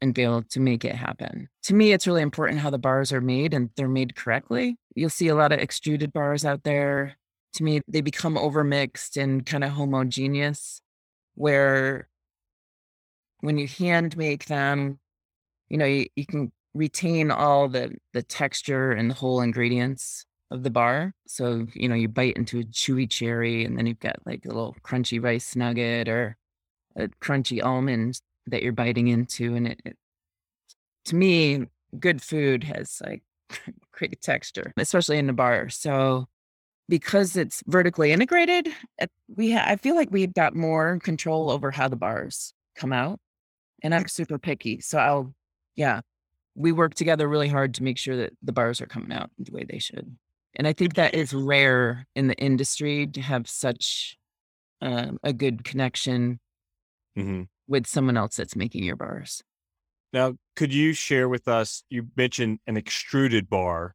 [0.00, 1.48] in being able to make it happen.
[1.64, 4.76] To me, it's really important how the bars are made and they're made correctly.
[4.94, 7.16] You'll see a lot of extruded bars out there.
[7.54, 10.80] To me, they become overmixed and kind of homogeneous,
[11.34, 12.08] where
[13.40, 14.98] when you hand make them,
[15.68, 20.62] you know, you, you can retain all the the texture and the whole ingredients of
[20.62, 21.12] the bar.
[21.26, 24.48] So, you know, you bite into a chewy cherry and then you've got like a
[24.48, 26.36] little crunchy rice nugget or
[26.96, 29.54] a crunchy almond that you're biting into.
[29.54, 29.96] And it, it
[31.06, 31.66] to me,
[31.98, 33.22] good food has like
[33.92, 35.68] great texture, especially in the bar.
[35.68, 36.26] So
[36.88, 38.68] because it's vertically integrated,
[39.28, 43.20] we ha- I feel like we've got more control over how the bars come out.
[43.82, 44.80] And I'm super picky.
[44.80, 45.34] So I'll
[45.76, 46.00] yeah,
[46.54, 49.52] we work together really hard to make sure that the bars are coming out the
[49.52, 50.16] way they should.
[50.56, 54.18] And I think that is rare in the industry to have such
[54.82, 56.40] um, a good connection
[57.16, 59.44] hmm with someone else that's making your bars.
[60.12, 61.84] Now, could you share with us?
[61.88, 63.94] You mentioned an extruded bar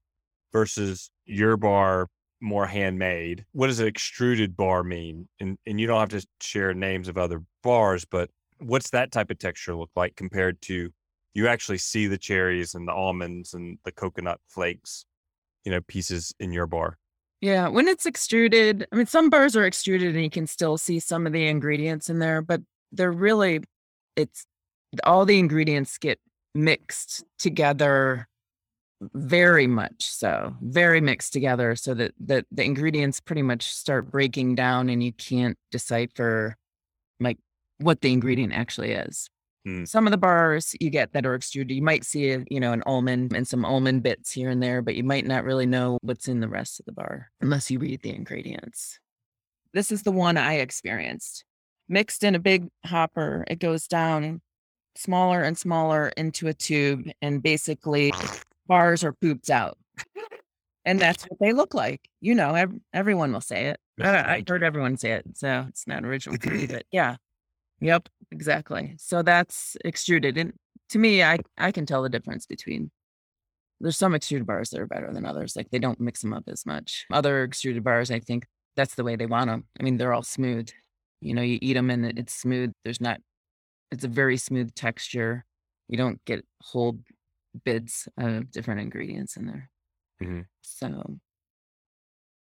[0.53, 2.07] versus your bar
[2.41, 3.45] more handmade.
[3.51, 5.27] What does an extruded bar mean?
[5.41, 9.31] And and you don't have to share names of other bars, but what's that type
[9.31, 10.91] of texture look like compared to
[11.33, 15.05] you actually see the cherries and the almonds and the coconut flakes,
[15.65, 16.97] you know, pieces in your bar.
[17.41, 20.99] Yeah, when it's extruded, I mean, some bars are extruded and you can still see
[20.99, 23.61] some of the ingredients in there, but they're really,
[24.15, 24.45] it's
[25.03, 26.19] all the ingredients get
[26.55, 28.27] mixed together
[29.13, 34.55] very much so, very mixed together so that the, the ingredients pretty much start breaking
[34.55, 36.55] down and you can't decipher
[37.19, 37.37] like
[37.79, 39.29] what the ingredient actually is.
[39.65, 39.85] Hmm.
[39.85, 42.71] Some of the bars you get that are extruded, you might see, a, you know,
[42.71, 45.97] an almond and some almond bits here and there, but you might not really know
[46.01, 48.99] what's in the rest of the bar unless you read the ingredients.
[49.73, 51.43] This is the one I experienced.
[51.89, 54.41] Mixed in a big hopper, it goes down
[54.95, 58.13] smaller and smaller into a tube, and basically
[58.67, 59.77] bars are pooped out.
[60.85, 62.07] And that's what they look like.
[62.21, 63.79] You know, ev- everyone will say it.
[63.99, 67.15] I, I heard everyone say it, so it's not original me, but yeah.
[67.81, 68.95] Yep, exactly.
[68.97, 70.37] So that's extruded.
[70.37, 70.53] And
[70.89, 72.91] to me, I I can tell the difference between
[73.81, 75.55] there's some extruded bars that are better than others.
[75.55, 77.05] Like they don't mix them up as much.
[77.11, 79.65] Other extruded bars, I think that's the way they want them.
[79.79, 80.69] I mean, they're all smooth.
[81.21, 82.71] You know, you eat them and it's smooth.
[82.83, 83.19] There's not.
[83.91, 85.45] It's a very smooth texture.
[85.87, 86.99] You don't get whole
[87.65, 89.69] bits of different ingredients in there.
[90.21, 90.45] Mhm.
[90.61, 91.19] So,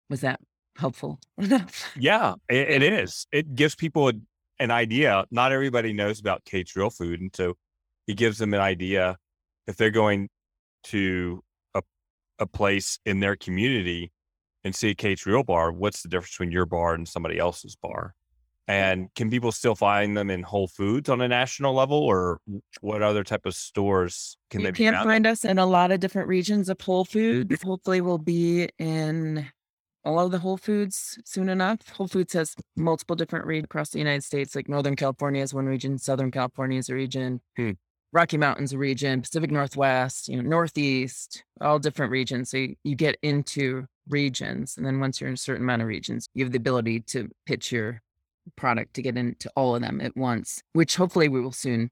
[0.10, 0.40] was that
[0.78, 1.20] helpful?
[1.96, 3.28] Yeah, it, it is.
[3.32, 4.14] It gives people a,
[4.62, 5.26] an idea.
[5.32, 7.56] Not everybody knows about Kate's Real Food, and so
[8.08, 9.18] it gives them an idea
[9.68, 10.30] if they're going
[10.84, 11.44] to
[11.74, 11.82] a
[12.40, 14.12] a place in their community
[14.64, 15.72] and see a Kate's Real Bar.
[15.72, 18.14] What's the difference between your bar and somebody else's bar?
[18.70, 18.74] Mm.
[18.74, 22.40] And can people still find them in Whole Foods on a national level, or
[22.82, 25.92] what other type of stores can you they be can find us in a lot
[25.92, 27.62] of different regions of Whole Foods.
[27.64, 29.48] Hopefully, we'll be in
[30.04, 31.90] all of the Whole Foods soon enough.
[31.90, 34.56] Whole Foods has multiple different regions across the United States.
[34.56, 37.72] Like Northern California is one region, Southern California is a region, Hmm.
[38.14, 42.50] Rocky Mountains a region, Pacific Northwest, you know, Northeast, all different regions.
[42.50, 45.88] So you, you get into regions, and then once you're in a certain amount of
[45.88, 48.02] regions, you have the ability to pitch your
[48.58, 51.90] product to get into all of them at once, which hopefully we will soon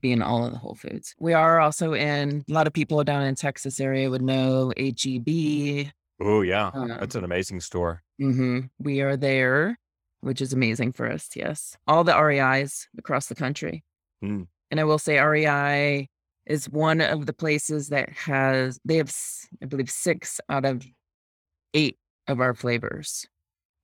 [0.00, 1.14] be in all of the Whole Foods.
[1.20, 5.90] We are also in a lot of people down in Texas area would know HEB.
[6.20, 8.02] Oh yeah, Um, that's an amazing store.
[8.18, 9.78] hmm We are there,
[10.20, 11.28] which is amazing for us.
[11.34, 13.84] Yes, all the REIs across the country.
[14.24, 14.46] Mm.
[14.70, 16.08] And I will say REI
[16.46, 19.14] is one of the places that has they have
[19.62, 20.86] I believe six out of
[21.74, 21.96] eight
[22.28, 23.26] of our flavors.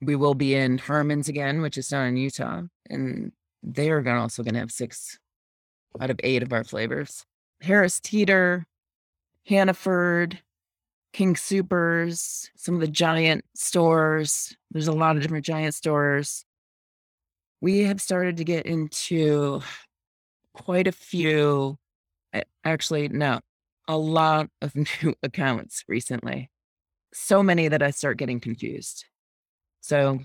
[0.00, 4.20] We will be in Harmon's again, which is down in Utah, and they are gonna
[4.20, 5.18] also going to have six
[6.00, 7.26] out of eight of our flavors.
[7.60, 8.66] Harris Teeter,
[9.46, 10.40] Hannaford,
[11.12, 14.56] King Supers, some of the giant stores.
[14.70, 16.44] There's a lot of different giant stores.
[17.60, 19.60] We have started to get into
[20.54, 21.76] quite a few,
[22.64, 23.40] actually, no,
[23.88, 26.50] a lot of new accounts recently.
[27.12, 29.04] So many that I start getting confused.
[29.80, 30.20] So,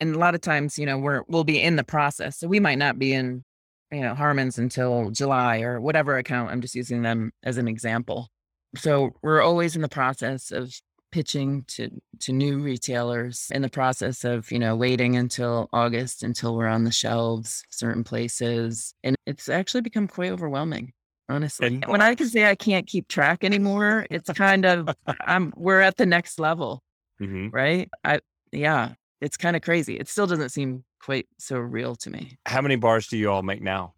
[0.00, 2.38] and a lot of times, you know, we're we'll be in the process.
[2.38, 3.42] So we might not be in,
[3.90, 6.50] you know, Harmon's until July or whatever account.
[6.50, 8.28] I'm just using them as an example.
[8.76, 10.74] So we're always in the process of
[11.10, 16.56] pitching to to new retailers in the process of you know waiting until august until
[16.56, 20.90] we're on the shelves certain places and it's actually become quite overwhelming
[21.28, 21.66] honestly.
[21.66, 24.88] And- when i can say i can't keep track anymore it's kind of
[25.26, 26.82] i'm we're at the next level
[27.18, 27.90] hmm right?
[28.04, 29.96] I yeah it's kind of crazy.
[29.96, 32.38] It still doesn't seem quite so real to me.
[32.44, 33.94] How many bars do you all make now?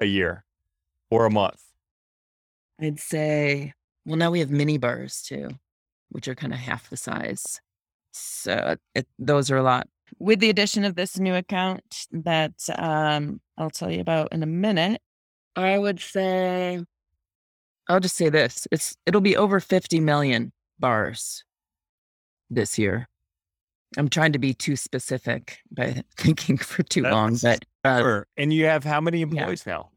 [0.00, 0.44] A year?
[1.10, 1.62] Or a month?
[2.80, 3.72] I'd say
[4.04, 5.48] well now we have mini bars too
[6.10, 7.60] which are kind of half the size
[8.12, 9.88] so it, those are a lot
[10.18, 14.46] with the addition of this new account that um, i'll tell you about in a
[14.46, 15.00] minute
[15.56, 16.82] i would say
[17.88, 21.44] i'll just say this it's it'll be over 50 million bars
[22.50, 23.08] this year
[23.96, 28.26] i'm trying to be too specific by thinking for too long but uh, Sure.
[28.36, 29.90] And you have how many employees now?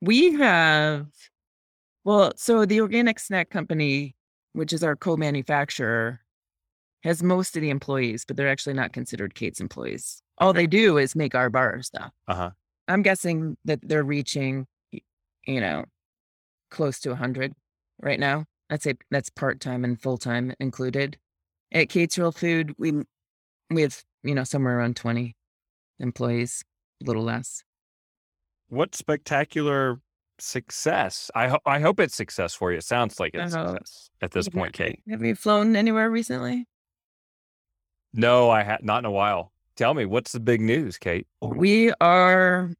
[0.00, 1.06] We have,
[2.08, 4.14] well, so the organic snack company,
[4.54, 6.20] which is our co-manufacturer,
[7.02, 10.22] has most of the employees, but they're actually not considered Kate's employees.
[10.38, 12.08] All they do is make our bars, though.
[12.26, 12.50] Uh huh.
[12.88, 15.84] I'm guessing that they're reaching, you know,
[16.70, 17.52] close to 100
[18.00, 18.46] right now.
[18.70, 21.18] I'd say that's part time and full time included.
[21.72, 23.02] At Kate's Real Food, we
[23.68, 25.36] we have you know somewhere around 20
[25.98, 26.64] employees,
[27.02, 27.64] a little less.
[28.70, 30.00] What spectacular
[30.40, 31.30] success!
[31.34, 32.78] I ho- I hope it's success for you.
[32.78, 35.00] It sounds like it's success at this point, Kate.
[35.08, 36.66] Have you flown anywhere recently?
[38.12, 39.52] No, I had not in a while.
[39.76, 41.26] Tell me, what's the big news, Kate?
[41.40, 42.72] We are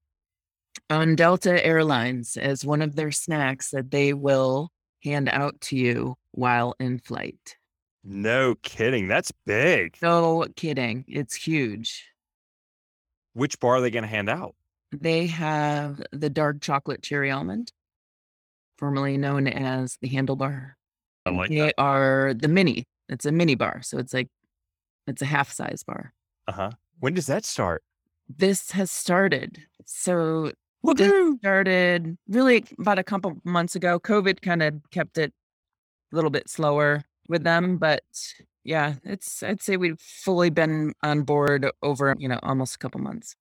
[0.91, 4.71] on Delta Airlines as one of their snacks that they will
[5.05, 7.57] hand out to you while in flight.
[8.05, 9.07] No kidding.
[9.07, 9.97] That's big.
[10.01, 11.05] No kidding.
[11.07, 12.07] It's huge.
[13.35, 14.55] Which bar are they going to hand out?
[14.93, 17.73] They have the dark chocolate cherry almond,
[18.79, 20.73] formerly known as the handlebar.
[21.27, 21.75] I like They that.
[21.79, 22.85] are the mini.
[23.09, 23.83] It's a mini bar.
[23.83, 24.29] So it's like,
[25.07, 26.13] it's a half size bar.
[26.47, 26.71] Uh huh.
[27.01, 27.83] When does that start?
[28.29, 29.63] This has started.
[29.85, 30.53] So
[30.85, 31.39] Woohoo!
[31.39, 33.99] started really about a couple months ago.
[33.99, 35.33] COVID kind of kept it
[36.13, 38.03] a little bit slower with them, but
[38.65, 43.01] yeah, it's I'd say we've fully been on board over, you know, almost a couple
[43.01, 43.35] months.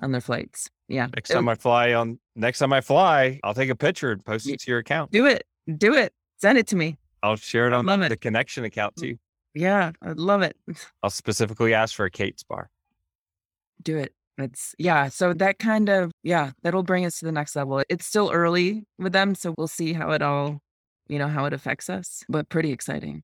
[0.00, 0.68] On their flights.
[0.88, 1.06] Yeah.
[1.14, 4.48] Next time I fly on next time I fly, I'll take a picture and post
[4.48, 5.10] it to your account.
[5.10, 5.44] do it.
[5.78, 6.12] Do it.
[6.38, 6.96] Send it to me.
[7.22, 8.08] I'll share it on Love it.
[8.10, 9.00] the connection account Mm.
[9.02, 9.18] too.
[9.54, 9.92] Yeah.
[10.02, 10.56] I love it.
[11.02, 12.70] I'll specifically ask for a Kate's bar.
[13.82, 14.12] Do it.
[14.38, 15.08] It's yeah.
[15.08, 17.82] So that kind of yeah, that'll bring us to the next level.
[17.88, 20.60] It's still early with them, so we'll see how it all,
[21.08, 22.22] you know, how it affects us.
[22.28, 23.22] But pretty exciting.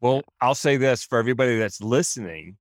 [0.00, 2.56] Well, I'll say this for everybody that's listening: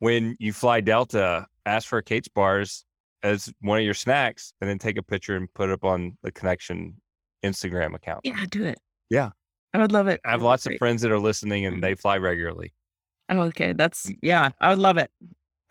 [0.00, 2.84] when you fly Delta, ask for Kate's bars
[3.22, 6.16] as one of your snacks, and then take a picture and put it up on
[6.22, 7.00] the connection
[7.44, 8.20] Instagram account.
[8.24, 8.78] Yeah, do it.
[9.10, 9.30] Yeah.
[9.74, 10.20] I would love it.
[10.24, 11.82] I have lots of friends that are listening, and mm-hmm.
[11.82, 12.72] they fly regularly.
[13.28, 13.72] Oh, okay.
[13.72, 14.18] That's mm.
[14.22, 14.50] yeah.
[14.60, 15.10] I would love it.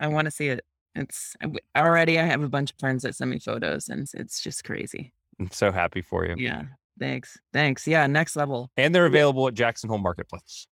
[0.00, 0.64] I want to see it.
[0.94, 1.36] It's
[1.76, 2.18] already.
[2.18, 5.12] I have a bunch of friends that send me photos, and it's, just crazy.
[5.40, 6.34] I'm so happy for you.
[6.38, 6.62] Yeah.
[6.98, 7.38] Thanks.
[7.52, 7.86] Thanks.
[7.86, 8.06] Yeah.
[8.06, 8.70] Next level.
[8.76, 10.66] And they're available at Jackson Hole Marketplace.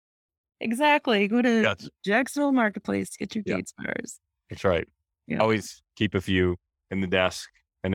[0.60, 1.28] Exactly.
[1.28, 1.88] Go to Yes.
[2.04, 3.56] Jackson Hole Marketplace to get your Yeah.
[3.56, 4.20] Kate's bars.
[4.50, 4.88] That's right.
[5.28, 5.38] Yeah.
[5.38, 6.56] Always keep a few
[6.90, 7.48] in the desk.
[7.84, 7.94] And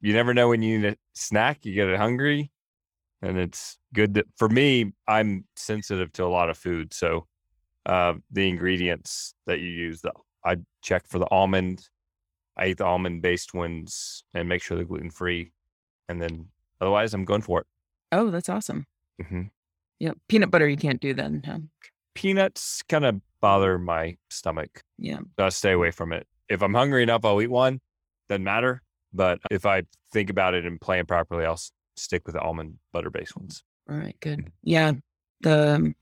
[0.00, 2.50] you never know when you need a snack, you get it hungry.
[3.22, 6.94] And it's good to, for me, I'm sensitive to a lot of food.
[6.94, 7.26] So
[7.86, 10.12] uh, the ingredients that you use, the,
[10.44, 11.86] I check for the almond.
[12.56, 15.52] I eat the almond based ones and make sure they're gluten free.
[16.08, 16.48] And then
[16.80, 17.66] otherwise, I'm going for it.
[18.12, 18.86] Oh, that's awesome.
[19.22, 19.42] hmm
[19.98, 20.12] Yeah.
[20.28, 21.42] Peanut butter you can't do then.
[21.44, 21.58] Huh?
[22.14, 24.82] Peanuts kind of bother my stomach.
[24.98, 25.20] Yeah.
[25.38, 26.26] So I stay away from it.
[26.48, 27.80] If I'm hungry enough, I'll eat one.
[28.30, 28.80] Doesn't matter.
[29.12, 31.60] But if I think about it and plan properly, I'll
[31.96, 33.64] stick with the almond butter based ones.
[33.90, 34.16] All right.
[34.20, 34.52] Good.
[34.62, 34.92] Yeah.
[35.40, 35.96] The um,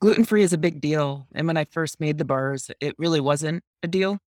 [0.00, 1.26] gluten free is a big deal.
[1.34, 4.18] And when I first made the bars, it really wasn't a deal.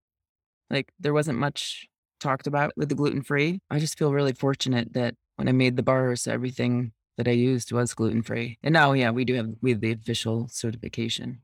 [0.70, 1.88] Like there wasn't much
[2.20, 3.60] talked about with the gluten free.
[3.72, 7.72] I just feel really fortunate that when I made the bars, everything that I used
[7.72, 8.60] was gluten free.
[8.62, 11.42] And now, yeah, we do have we have the official certification.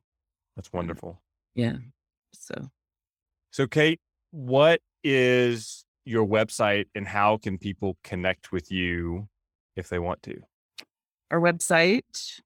[0.56, 1.24] That's wonderful.
[1.56, 1.78] Yeah.
[2.34, 2.70] So
[3.52, 4.00] So, Kate,
[4.32, 9.28] what is your website and how can people connect with you
[9.76, 10.42] if they want to?
[11.32, 12.42] our website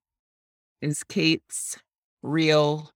[0.82, 1.78] is Kate's
[2.24, 2.90] Real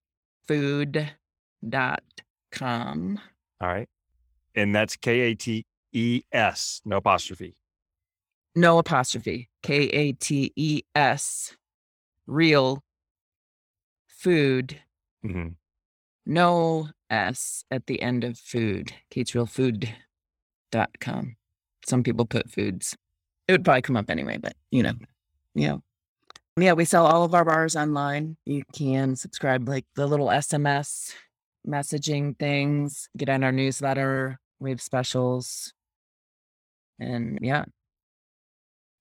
[2.51, 3.19] com.
[3.59, 3.89] All right.
[4.55, 7.55] And that's K A T E S, no apostrophe.
[8.55, 9.49] No apostrophe.
[9.63, 11.55] K A T E S.
[12.27, 12.83] Real
[14.07, 14.79] food.
[15.23, 15.49] hmm
[16.25, 18.93] No S at the end of food.
[19.09, 19.93] Kate's Real Food
[20.71, 21.35] dot com.
[21.85, 22.95] Some people put foods.
[23.47, 24.93] It would probably come up anyway, but you know,
[25.55, 25.77] yeah.
[26.57, 28.37] Yeah, we sell all of our bars online.
[28.45, 31.13] You can subscribe like the little SMS
[31.67, 34.39] messaging things, get on our newsletter.
[34.59, 35.73] We have specials.
[36.99, 37.65] And yeah.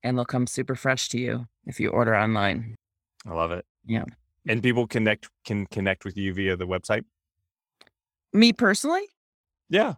[0.02, 2.76] And they'll come super fresh to you if you order online.
[3.26, 3.66] I love it.
[3.84, 4.04] Yeah.
[4.48, 7.04] And people connect can connect with you via the website.
[8.32, 9.02] Me personally,
[9.68, 9.94] Yeah.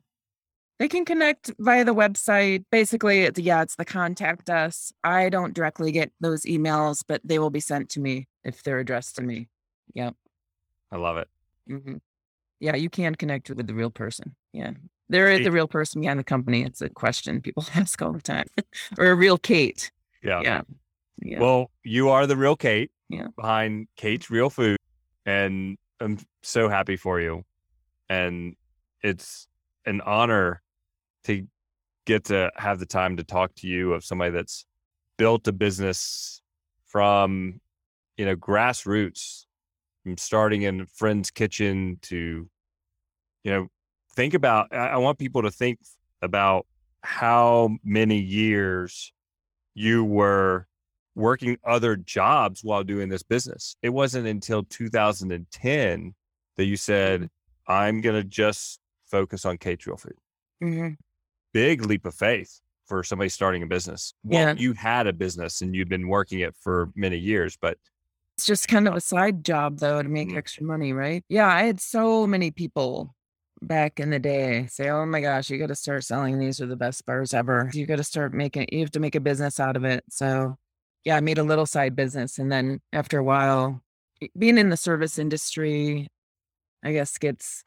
[0.79, 2.65] They can connect via the website.
[2.73, 4.93] Basically, it's yeah, it's the contact us.
[5.05, 8.79] I don't directly get those emails, but they will be sent to me if they're
[8.81, 9.49] addressed to me.
[9.95, 10.15] Yep.
[10.91, 11.29] I love it.
[11.69, 11.97] hmm
[12.61, 14.35] Yeah, you can connect with the real person.
[14.53, 14.73] Yeah.
[15.09, 16.63] There is a real person behind the company.
[16.65, 18.47] It's a question people ask all the time.
[18.99, 19.91] or a real Kate.
[20.23, 20.41] Yeah.
[20.43, 20.63] Yeah.
[21.21, 21.39] Yeah.
[21.41, 23.29] Well, you are the real Kate Yeah.
[23.37, 24.79] behind Kate's Real Food.
[25.27, 27.45] And I'm so happy for you.
[28.09, 28.57] And
[29.03, 29.47] it's
[29.87, 30.63] an honor
[31.25, 31.47] to
[32.07, 34.65] get to have the time to talk to you of somebody that's
[35.19, 36.43] built a business
[36.87, 37.61] from,
[38.17, 39.45] you know, grassroots,
[40.03, 42.49] from starting in a friend's kitchen to,
[43.45, 43.69] you know,
[44.15, 45.79] think about, I, I want people to think
[46.21, 46.67] about
[47.03, 49.13] how many years
[49.75, 50.67] you were
[51.15, 53.77] working other jobs while doing this business.
[53.83, 56.15] It wasn't until 2010
[56.57, 57.73] that you said, mm-hmm.
[57.73, 58.81] I'm going to just
[59.13, 60.17] focus on Real Food.
[60.63, 60.97] Mhm.
[61.53, 64.15] Big leap of faith for somebody starting a business.
[64.25, 64.55] Well, Yeah.
[64.59, 67.79] you had a business and you'd been working it for many years, but
[68.39, 70.37] It's just kind of a side job though to make Mhm.
[70.39, 71.23] extra money, right?
[71.29, 73.15] Yeah, I had so many people
[73.61, 76.67] back in the day say, "Oh my gosh, you got to start selling these are
[76.67, 77.71] the best bars ever.
[77.75, 80.57] You got to start making you have to make a business out of it." So,
[81.05, 83.83] yeah, I made a little side business and then after a while
[84.39, 86.09] being in the service industry
[86.85, 87.63] I guess gets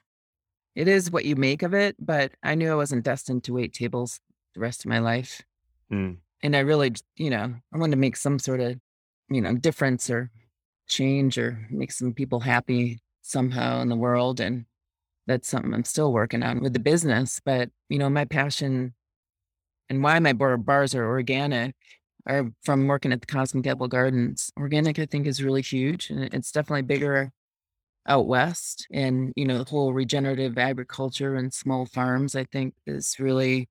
[0.75, 3.73] it is what you make of it, but I knew I wasn't destined to wait
[3.73, 4.19] tables
[4.53, 5.41] the rest of my life.
[5.91, 8.79] mm, And I really, you know, I wanted to make some sort of,
[9.29, 10.31] you know, difference or
[10.87, 14.39] change or make some people happy somehow in the world.
[14.39, 14.65] And
[15.27, 17.41] that's something I'm still working on with the business.
[17.43, 18.93] But, you know, my passion
[19.89, 21.75] and why my bar- bars are organic
[22.27, 24.51] are from working at the Cosmic Apple Gardens.
[24.57, 26.09] Organic, I think, is really huge.
[26.09, 27.31] And it's definitely bigger
[28.07, 28.87] out west.
[28.91, 33.69] And, you know, the whole regenerative agriculture and small farms, I think, is really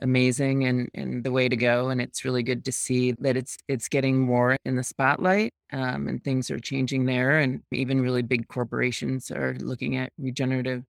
[0.00, 3.56] amazing and and the way to go and it's really good to see that it's
[3.66, 8.22] it's getting more in the spotlight um, and things are changing there and even really
[8.22, 10.84] big corporations are looking at regenerative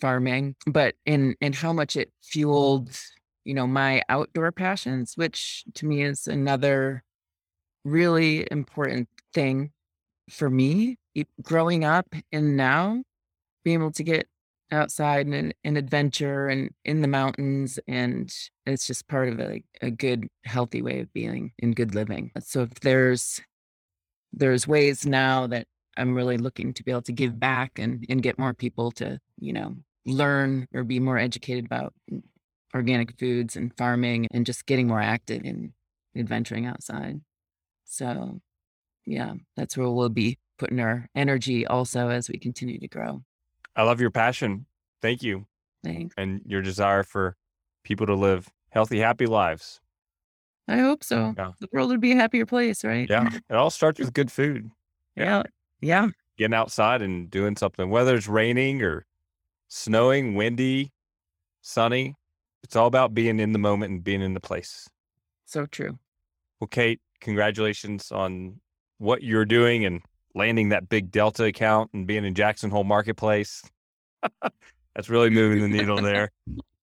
[0.00, 2.90] farming but in in how much it fueled
[3.44, 7.04] you know my outdoor passions which to me is another
[7.84, 9.70] really important thing
[10.28, 10.96] for me
[11.42, 13.02] growing up and now
[13.64, 14.26] being able to get
[14.70, 18.32] outside and an adventure and in the mountains and
[18.66, 22.30] it's just part of a, a good healthy way of being and good living.
[22.40, 23.40] So if there's
[24.32, 25.66] there's ways now that
[25.96, 29.18] i'm really looking to be able to give back and and get more people to
[29.38, 29.74] you know
[30.04, 31.94] learn or be more educated about
[32.74, 35.72] organic foods and farming and just getting more active and
[36.16, 37.20] adventuring outside.
[37.84, 38.40] So
[39.08, 43.22] yeah that's where we'll be putting our energy also as we continue to grow
[43.78, 44.66] I love your passion.
[45.00, 45.46] Thank you.
[45.84, 46.12] Thanks.
[46.18, 47.36] And your desire for
[47.84, 49.80] people to live healthy, happy lives.
[50.66, 51.32] I hope so.
[51.38, 51.52] Yeah.
[51.60, 53.08] The world would be a happier place, right?
[53.08, 53.30] Yeah.
[53.48, 54.72] It all starts with good food.
[55.14, 55.44] Yeah.
[55.80, 56.08] Yeah.
[56.36, 59.06] Getting outside and doing something, whether it's raining or
[59.68, 60.92] snowing, windy,
[61.62, 62.16] sunny.
[62.64, 64.88] It's all about being in the moment and being in the place.
[65.46, 66.00] So true.
[66.58, 68.60] Well, Kate, congratulations on
[68.98, 70.02] what you're doing and
[70.34, 73.62] landing that big Delta account and being in Jackson Hole Marketplace.
[74.94, 76.32] That's really moving the needle there.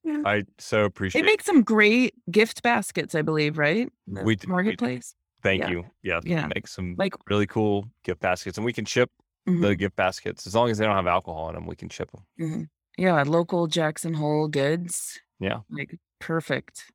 [0.03, 0.21] Yeah.
[0.25, 1.21] I so appreciate.
[1.21, 1.23] It.
[1.23, 3.91] They make some great gift baskets, I believe, right?
[4.07, 5.15] We marketplace.
[5.43, 5.69] We Thank yeah.
[5.69, 5.85] you.
[6.03, 6.47] Yeah, yeah.
[6.53, 9.09] Make some like really cool gift baskets, and we can ship
[9.47, 9.61] mm-hmm.
[9.61, 11.65] the gift baskets as long as they don't have alcohol in them.
[11.65, 12.23] We can ship them.
[12.39, 12.63] Mm-hmm.
[12.97, 15.19] Yeah, local Jackson Hole goods.
[15.39, 16.85] Yeah, like perfect.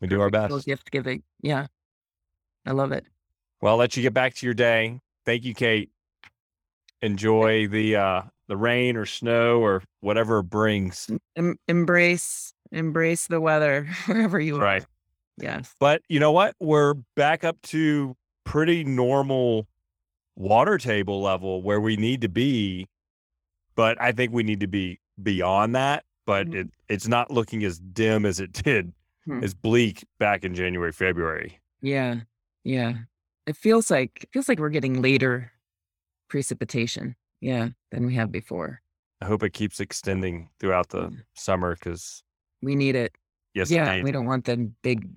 [0.00, 0.66] We do perfect our best.
[0.66, 1.22] Gift giving.
[1.40, 1.68] Yeah,
[2.66, 3.06] I love it.
[3.60, 5.00] Well, I'll let you get back to your day.
[5.24, 5.90] Thank you, Kate
[7.02, 11.10] enjoy the uh the rain or snow or whatever it brings.
[11.36, 14.62] Em- embrace embrace the weather wherever you are.
[14.62, 14.86] right.
[15.38, 15.74] Yes.
[15.80, 16.54] But you know what?
[16.60, 19.66] We're back up to pretty normal
[20.34, 22.86] water table level where we need to be.
[23.74, 26.04] But I think we need to be beyond that.
[26.24, 26.60] But mm-hmm.
[26.60, 28.92] it, it's not looking as dim as it did,
[29.26, 29.44] hmm.
[29.44, 31.60] as bleak back in January, February.
[31.82, 32.20] Yeah.
[32.64, 32.94] Yeah.
[33.46, 35.52] It feels like it feels like we're getting later
[36.28, 38.82] precipitation, yeah, than we have before.
[39.20, 41.16] I hope it keeps extending throughout the mm.
[41.34, 42.22] summer because
[42.62, 43.12] we need it.
[43.54, 45.08] Yes, yeah, we don't want the big.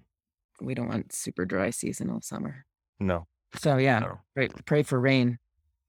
[0.61, 2.65] We don't want super dry season all summer.
[2.99, 3.27] No.
[3.55, 4.19] So yeah, no.
[4.35, 5.39] pray pray for rain.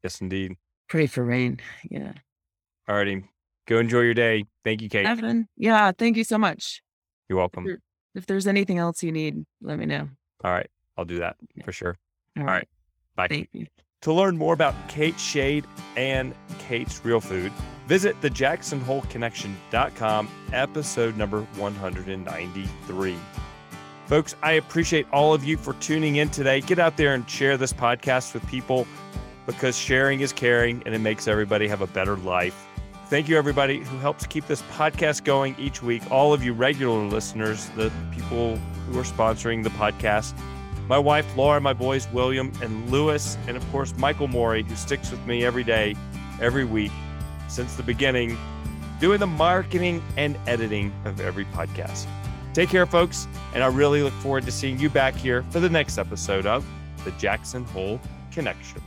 [0.03, 0.55] Yes, indeed.
[0.89, 1.61] Pray for rain.
[1.91, 2.13] Yeah.
[2.89, 3.25] All righty.
[3.69, 4.45] Go enjoy your day.
[4.65, 5.07] Thank you, Kate.
[5.07, 5.49] Evan.
[5.57, 6.83] Yeah, thank you so much.
[7.29, 7.69] You're welcome.
[7.69, 7.79] If,
[8.17, 10.09] if there's anything else you need, let me know.
[10.43, 10.69] All right.
[10.97, 11.97] I'll do that for sure.
[12.39, 12.51] All right.
[12.51, 12.69] All right.
[13.17, 13.29] Bye.
[13.29, 13.67] Thank you.
[14.03, 15.65] To learn more about Kate Schade
[15.97, 17.53] and Kate's Real Food,
[17.87, 23.17] visit the thejacksonholeconnection.com, episode number 193.
[24.07, 26.63] Folks, I appreciate all of you for tuning in today.
[26.63, 28.87] Get out there and share this podcast with people
[29.47, 32.67] because sharing is caring and it makes everybody have a better life.
[33.09, 36.03] Thank you, everybody who helps keep this podcast going each week.
[36.11, 40.33] All of you regular listeners, the people who are sponsoring the podcast
[40.91, 45.13] my wife Laura, my boys William and Lewis, and of course Michael Morey, who sticks
[45.13, 45.95] with me every day,
[46.41, 46.91] every week
[47.47, 48.37] since the beginning,
[48.99, 52.09] doing the marketing and editing of every podcast.
[52.55, 55.71] Take care, folks, and I really look forward to seeing you back here for the
[55.71, 56.67] next episode of
[57.05, 58.01] the Jackson Hole
[58.33, 58.83] Connection.